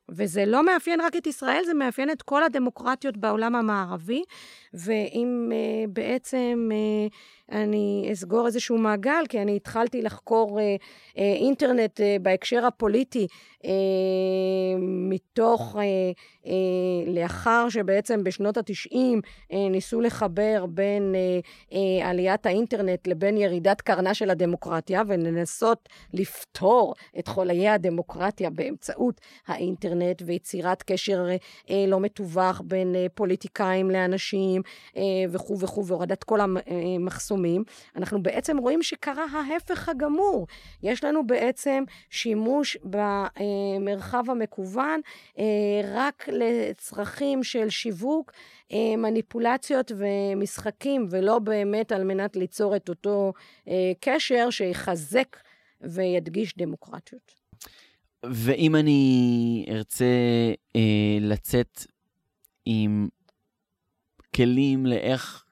וזה 0.09 0.45
לא 0.45 0.65
מאפיין 0.65 1.01
רק 1.01 1.15
את 1.15 1.27
ישראל, 1.27 1.63
זה 1.65 1.73
מאפיין 1.73 2.09
את 2.09 2.21
כל 2.21 2.43
הדמוקרטיות 2.43 3.17
בעולם 3.17 3.55
המערבי. 3.55 4.23
ואם 4.73 5.51
uh, 5.51 5.89
בעצם 5.93 6.69
uh, 6.71 7.13
אני 7.51 8.09
אסגור 8.12 8.47
איזשהו 8.47 8.77
מעגל, 8.77 9.23
כי 9.29 9.41
אני 9.41 9.55
התחלתי 9.55 10.01
לחקור 10.01 10.59
uh, 10.59 10.81
uh, 11.12 11.19
אינטרנט 11.19 11.99
uh, 11.99 12.03
בהקשר 12.21 12.65
הפוליטי, 12.65 13.27
uh, 13.63 13.67
מתוך, 15.09 15.75
uh, 15.75 16.45
uh, 16.45 16.49
לאחר 17.07 17.69
שבעצם 17.69 18.23
בשנות 18.23 18.57
ה-90 18.57 18.93
uh, 18.93 19.55
ניסו 19.71 20.01
לחבר 20.01 20.65
בין 20.69 21.15
uh, 21.15 21.73
uh, 21.73 21.75
עליית 22.03 22.45
האינטרנט 22.45 23.07
לבין 23.07 23.38
ירידת 23.38 23.81
קרנה 23.81 24.13
של 24.13 24.29
הדמוקרטיה, 24.29 25.01
ולנסות 25.07 25.89
לפתור 26.13 26.93
את 27.19 27.27
חוליי 27.27 27.69
הדמוקרטיה 27.69 28.49
באמצעות 28.49 29.21
האינטרנט 29.47 30.21
ויצירת 30.25 30.83
קשר 30.83 31.27
uh, 31.67 31.71
לא 31.88 31.99
מתווך 31.99 32.62
בין 32.65 32.95
uh, 32.95 33.09
פוליטיקאים 33.15 33.91
לאנשים, 33.91 34.62
וכו' 35.30 35.60
וכו', 35.60 35.86
והורדת 35.86 36.23
כל 36.23 36.39
המחסומים, 36.41 37.63
אנחנו 37.95 38.23
בעצם 38.23 38.58
רואים 38.58 38.84
שקרה 38.84 39.26
ההפך 39.32 39.89
הגמור. 39.89 40.47
יש 40.84 41.04
לנו 41.04 41.28
בעצם 41.28 41.84
שימוש 42.10 42.78
במרחב 42.84 44.23
המקוון 44.30 45.02
אה, 45.39 45.43
רק 45.93 46.30
לצרכים 46.32 47.43
של 47.43 47.69
שיווק, 47.69 48.32
אה, 48.71 48.95
מניפולציות 48.97 49.91
ומשחקים, 49.97 51.08
ולא 51.10 51.39
באמת 51.39 51.91
על 51.91 52.04
מנת 52.04 52.36
ליצור 52.36 52.76
את 52.76 52.89
אותו 52.89 53.34
קשר 53.99 54.49
שיחזק 54.49 55.38
וידגיש 55.82 56.58
דמוקרטיות. 56.58 57.43
ואם 58.26 58.76
אני 58.76 59.65
ארצה 59.69 60.06
אה, 60.76 61.17
לצאת 61.21 61.86
עם 62.65 63.08
כלים 64.36 64.86
לאיך 64.86 65.43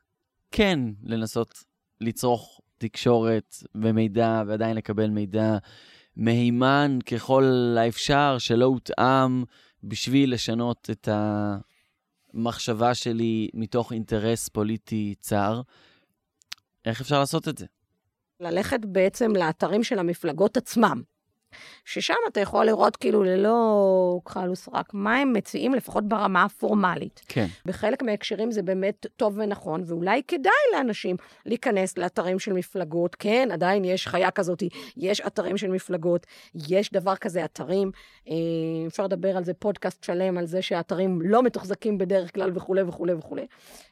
כן 0.52 0.80
לנסות 1.04 1.64
לצרוך 2.02 2.62
תקשורת 2.78 3.56
ומידע 3.76 4.44
ועדיין 4.48 4.78
לקבל 4.78 5.10
מידע 5.10 5.58
מהימן 6.16 7.00
ככל 7.06 7.76
האפשר, 7.80 8.36
שלא 8.40 8.66
הותאם 8.66 9.44
בשביל 9.84 10.34
לשנות 10.34 10.90
את 10.92 11.10
המחשבה 12.34 12.96
שלי 12.96 13.50
מתוך 13.54 13.94
אינטרס 13.94 14.50
פוליטי 14.50 15.16
צר. 15.20 15.62
איך 16.86 17.02
אפשר 17.02 17.20
לעשות 17.20 17.48
את 17.48 17.58
זה? 17.58 17.66
ללכת 18.40 18.80
בעצם 18.86 19.36
לאתרים 19.36 19.84
של 19.84 20.00
המפלגות 20.00 20.58
עצמם. 20.58 21.02
ששם 21.86 22.14
אתה 22.28 22.40
יכול 22.40 22.66
לראות 22.66 22.96
כאילו 22.96 23.24
ללא 23.24 24.20
כחל 24.26 24.50
וסרק 24.52 24.94
מה 24.94 25.18
הם 25.18 25.34
מציעים, 25.34 25.74
לפחות 25.74 26.08
ברמה 26.08 26.44
הפורמלית. 26.44 27.22
כן. 27.28 27.46
בחלק 27.66 28.04
מההקשרים 28.04 28.52
זה 28.52 28.62
באמת 28.62 29.06
טוב 29.18 29.34
ונכון, 29.38 29.84
ואולי 29.86 30.22
כדאי 30.28 30.52
לאנשים 30.74 31.16
להיכנס 31.46 31.98
לאתרים 31.98 32.40
של 32.40 32.54
מפלגות. 32.54 33.16
כן, 33.16 33.50
עדיין 33.52 33.86
יש 33.86 34.08
חיה 34.08 34.32
כזאת, 34.32 34.64
יש 34.98 35.22
אתרים 35.22 35.58
של 35.58 35.68
מפלגות, 35.68 36.26
יש 36.70 36.92
דבר 36.92 37.16
כזה 37.16 37.46
אתרים. 37.46 37.92
אה, 38.30 38.34
אפשר 38.88 39.04
לדבר 39.04 39.38
על 39.38 39.44
זה 39.44 39.54
פודקאסט 39.54 40.04
שלם, 40.04 40.38
על 40.38 40.46
זה 40.46 40.62
שהאתרים 40.62 41.22
לא 41.22 41.44
מתוחזקים 41.44 41.98
בדרך 41.98 42.34
כלל 42.34 42.52
וכולי 42.56 42.82
וכולי 42.82 43.14
וכולי. 43.14 43.46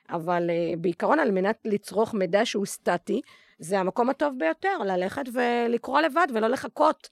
אבל 0.09 0.49
אה, 0.49 0.73
בעיקרון, 0.77 1.19
על 1.19 1.31
מנת 1.31 1.57
לצרוך 1.65 2.13
מידע 2.13 2.45
שהוא 2.45 2.65
סטטי, 2.65 3.21
זה 3.59 3.79
המקום 3.79 4.09
הטוב 4.09 4.33
ביותר, 4.37 4.77
ללכת 4.85 5.23
ולקרוא 5.33 6.01
לבד 6.01 6.27
ולא 6.33 6.47
לחכות. 6.47 7.09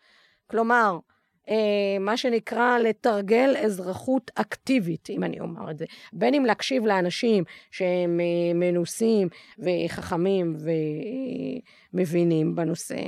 כלומר, 0.48 1.00
אה, 1.50 2.00
מה 2.00 2.18
שנקרא 2.18 2.78
לתרגל 2.78 3.56
אזרחות 3.66 4.32
אקטיבית, 4.36 5.10
אם 5.10 5.24
אני 5.24 5.40
אומר 5.40 5.72
את 5.72 5.78
זה. 5.78 5.86
בין 6.14 6.34
אם 6.34 6.46
להקשיב 6.46 6.86
לאנשים 6.86 7.44
שהם 7.72 8.20
אה, 8.20 8.54
מנוסים 8.54 9.28
וחכמים 9.60 10.58
ומבינים 11.94 12.56
בנושא, 12.56 13.02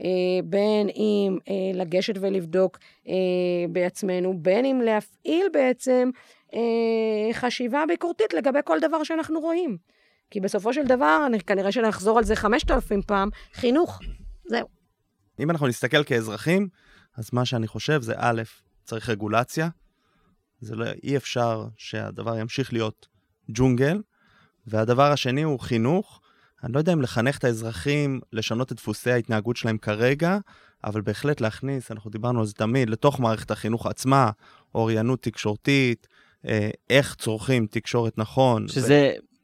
אה, 0.00 0.40
בין 0.44 0.88
אם 0.88 1.38
לגשת 1.74 2.14
ולבדוק 2.20 2.78
בעצמנו, 3.68 4.38
בין 4.38 4.64
אם 4.64 4.80
להפעיל 4.84 5.46
בעצם 5.52 6.10
חשיבה 7.32 7.84
ביקורתית 7.88 8.34
לגבי 8.34 8.58
כל 8.64 8.80
דבר 8.80 9.02
שאנחנו 9.02 9.40
רואים. 9.40 9.76
כי 10.30 10.40
בסופו 10.40 10.72
של 10.72 10.84
דבר, 10.84 11.22
אני, 11.26 11.40
כנראה 11.40 11.72
שנחזור 11.72 12.18
על 12.18 12.24
זה 12.24 12.36
5,000 12.36 13.02
פעם, 13.02 13.28
חינוך, 13.52 14.00
זהו. 14.44 14.66
אם 15.40 15.50
אנחנו 15.50 15.66
נסתכל 15.66 16.04
כאזרחים, 16.04 16.68
אז 17.16 17.30
מה 17.32 17.44
שאני 17.44 17.66
חושב 17.66 18.02
זה 18.02 18.14
א', 18.16 18.42
צריך 18.84 19.08
רגולציה. 19.08 19.68
זה 20.60 20.76
לא, 20.76 20.86
אי 21.02 21.16
אפשר 21.16 21.66
שהדבר 21.76 22.38
ימשיך 22.38 22.72
להיות 22.72 23.06
ג'ונגל. 23.48 24.00
והדבר 24.66 25.12
השני 25.12 25.42
הוא 25.42 25.60
חינוך. 25.60 26.20
אני 26.64 26.72
לא 26.72 26.78
יודע 26.78 26.92
אם 26.92 27.02
לחנך 27.02 27.38
את 27.38 27.44
האזרחים 27.44 28.20
לשנות 28.32 28.72
את 28.72 28.76
דפוסי 28.76 29.10
ההתנהגות 29.10 29.56
שלהם 29.56 29.78
כרגע, 29.78 30.38
אבל 30.84 31.00
בהחלט 31.00 31.40
להכניס, 31.40 31.90
אנחנו 31.90 32.10
דיברנו 32.10 32.40
על 32.40 32.46
זה 32.46 32.54
תמיד, 32.54 32.90
לתוך 32.90 33.20
מערכת 33.20 33.50
החינוך 33.50 33.86
עצמה, 33.86 34.30
אוריינות 34.74 35.22
תקשורתית, 35.22 36.06
אה, 36.46 36.70
איך 36.90 37.14
צורכים 37.14 37.66
תקשורת 37.66 38.18
נכון. 38.18 38.68
שזה 38.68 39.12
ו... 39.18 39.34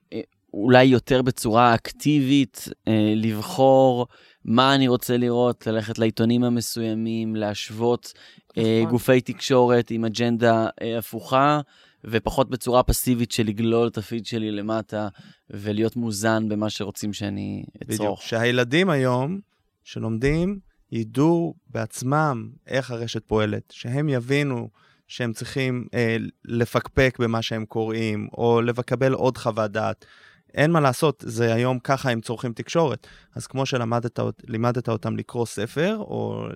אולי 0.54 0.84
יותר 0.84 1.22
בצורה 1.22 1.74
אקטיבית, 1.74 2.68
אה, 2.88 3.12
לבחור 3.16 4.06
מה 4.44 4.74
אני 4.74 4.88
רוצה 4.88 5.16
לראות, 5.16 5.66
ללכת 5.66 5.98
לעיתונים 5.98 6.44
המסוימים, 6.44 7.36
להשוות 7.36 8.12
אה, 8.58 8.78
נכון. 8.80 8.90
גופי 8.90 9.20
תקשורת 9.20 9.90
עם 9.90 10.04
אג'נדה 10.04 10.68
אה, 10.82 10.98
הפוכה, 10.98 11.60
ופחות 12.04 12.50
בצורה 12.50 12.82
פסיבית 12.82 13.32
של 13.32 13.46
לגלול 13.46 13.88
את 13.88 13.98
הפיד 13.98 14.26
שלי 14.26 14.50
למטה, 14.50 15.08
ולהיות 15.50 15.96
מוזן 15.96 16.48
במה 16.48 16.70
שרוצים 16.70 17.12
שאני 17.12 17.64
אצרוך. 17.82 18.00
בדיוק, 18.00 18.20
שהילדים 18.20 18.90
היום 18.90 19.40
שלומדים 19.84 20.58
ידעו 20.92 21.54
בעצמם 21.68 22.50
איך 22.66 22.90
הרשת 22.90 23.24
פועלת, 23.24 23.62
שהם 23.70 24.08
יבינו 24.08 24.68
שהם 25.08 25.32
צריכים 25.32 25.86
אה, 25.94 26.16
לפקפק 26.44 27.16
במה 27.20 27.42
שהם 27.42 27.64
קוראים, 27.64 28.28
או 28.32 28.60
לקבל 28.62 29.12
עוד 29.12 29.38
חוות 29.38 29.70
דעת. 29.70 30.04
אין 30.54 30.70
מה 30.70 30.80
לעשות, 30.80 31.24
זה 31.26 31.54
היום 31.54 31.78
ככה 31.78 32.10
הם 32.10 32.20
צורכים 32.20 32.52
תקשורת. 32.52 33.06
אז 33.34 33.46
כמו 33.46 33.66
שלימדת 33.66 34.88
אותם 34.88 35.16
לקרוא 35.16 35.46
ספר, 35.46 35.96
או 35.98 36.46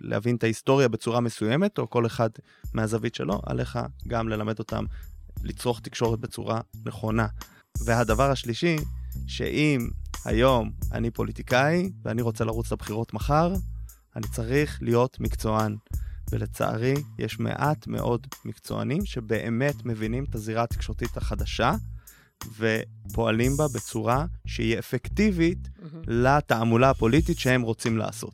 להבין 0.00 0.36
את 0.36 0.44
ההיסטוריה 0.44 0.88
בצורה 0.88 1.20
מסוימת, 1.20 1.78
או 1.78 1.90
כל 1.90 2.06
אחד 2.06 2.30
מהזווית 2.74 3.14
שלו, 3.14 3.40
עליך 3.46 3.78
גם 4.08 4.28
ללמד 4.28 4.58
אותם 4.58 4.84
לצרוך 5.42 5.80
תקשורת 5.80 6.20
בצורה 6.20 6.60
נכונה. 6.86 7.26
והדבר 7.84 8.30
השלישי, 8.30 8.76
שאם 9.26 9.88
היום 10.24 10.70
אני 10.92 11.10
פוליטיקאי 11.10 11.90
ואני 12.04 12.22
רוצה 12.22 12.44
לרוץ 12.44 12.72
לבחירות 12.72 13.14
מחר, 13.14 13.54
אני 14.16 14.28
צריך 14.28 14.78
להיות 14.82 15.20
מקצוען. 15.20 15.76
ולצערי, 16.32 16.94
יש 17.18 17.40
מעט 17.40 17.86
מאוד 17.86 18.26
מקצוענים 18.44 19.04
שבאמת 19.04 19.84
מבינים 19.84 20.24
את 20.24 20.34
הזירה 20.34 20.62
התקשורתית 20.62 21.16
החדשה, 21.16 21.72
ופועלים 22.58 23.56
בה 23.56 23.64
בצורה 23.74 24.26
שהיא 24.46 24.78
אפקטיבית 24.78 25.58
mm-hmm. 25.66 25.96
לתעמולה 26.06 26.90
הפוליטית 26.90 27.38
שהם 27.38 27.62
רוצים 27.62 27.98
לעשות. 27.98 28.32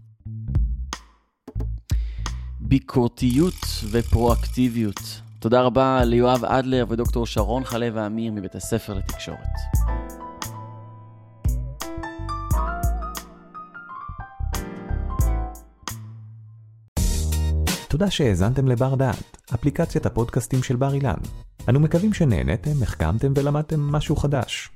ביקורתיות 2.60 3.66
ופרואקטיביות. 3.90 5.20
תודה 5.38 5.62
רבה 5.62 6.04
ליואב 6.04 6.44
אדלר 6.44 6.84
ודוקטור 6.88 7.26
שרון 7.26 7.64
חלב 7.64 7.96
האמיר 7.96 8.32
מבית 8.32 8.54
הספר 8.54 8.94
לתקשורת. 8.94 9.38
תודה 17.88 18.10
שהאזנתם 18.10 18.68
לבר 18.68 18.94
דעת, 18.94 19.36
אפליקציית 19.54 20.06
הפודקאסטים 20.06 20.62
של 20.62 20.76
בר 20.76 20.94
אילן. 20.94 21.14
אנו 21.68 21.80
מקווים 21.80 22.12
שנהנתם, 22.12 22.82
החכמתם 22.82 23.32
ולמדתם 23.36 23.80
משהו 23.80 24.16
חדש. 24.16 24.70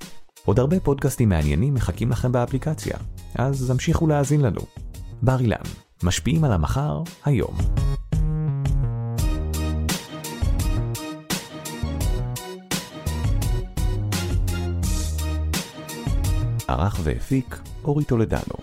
עוד 0.44 0.58
הרבה 0.58 0.80
פודקאסטים 0.80 1.28
מעניינים 1.28 1.74
מחכים 1.74 2.10
לכם 2.10 2.32
באפליקציה, 2.32 2.96
אז 3.34 3.70
המשיכו 3.70 4.06
להאזין 4.06 4.40
לנו. 4.40 4.60
בר 5.22 5.40
אילן, 5.40 5.56
משפיעים 6.02 6.44
על 6.44 6.52
המחר, 6.52 7.02
היום. 7.24 7.54
ערך 16.68 17.00
והפיק 17.02 17.58
אורי 17.84 18.04
טולדנו. 18.04 18.54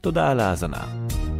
תודה 0.00 0.30
על 0.30 0.40
ההאזנה. 0.40 0.84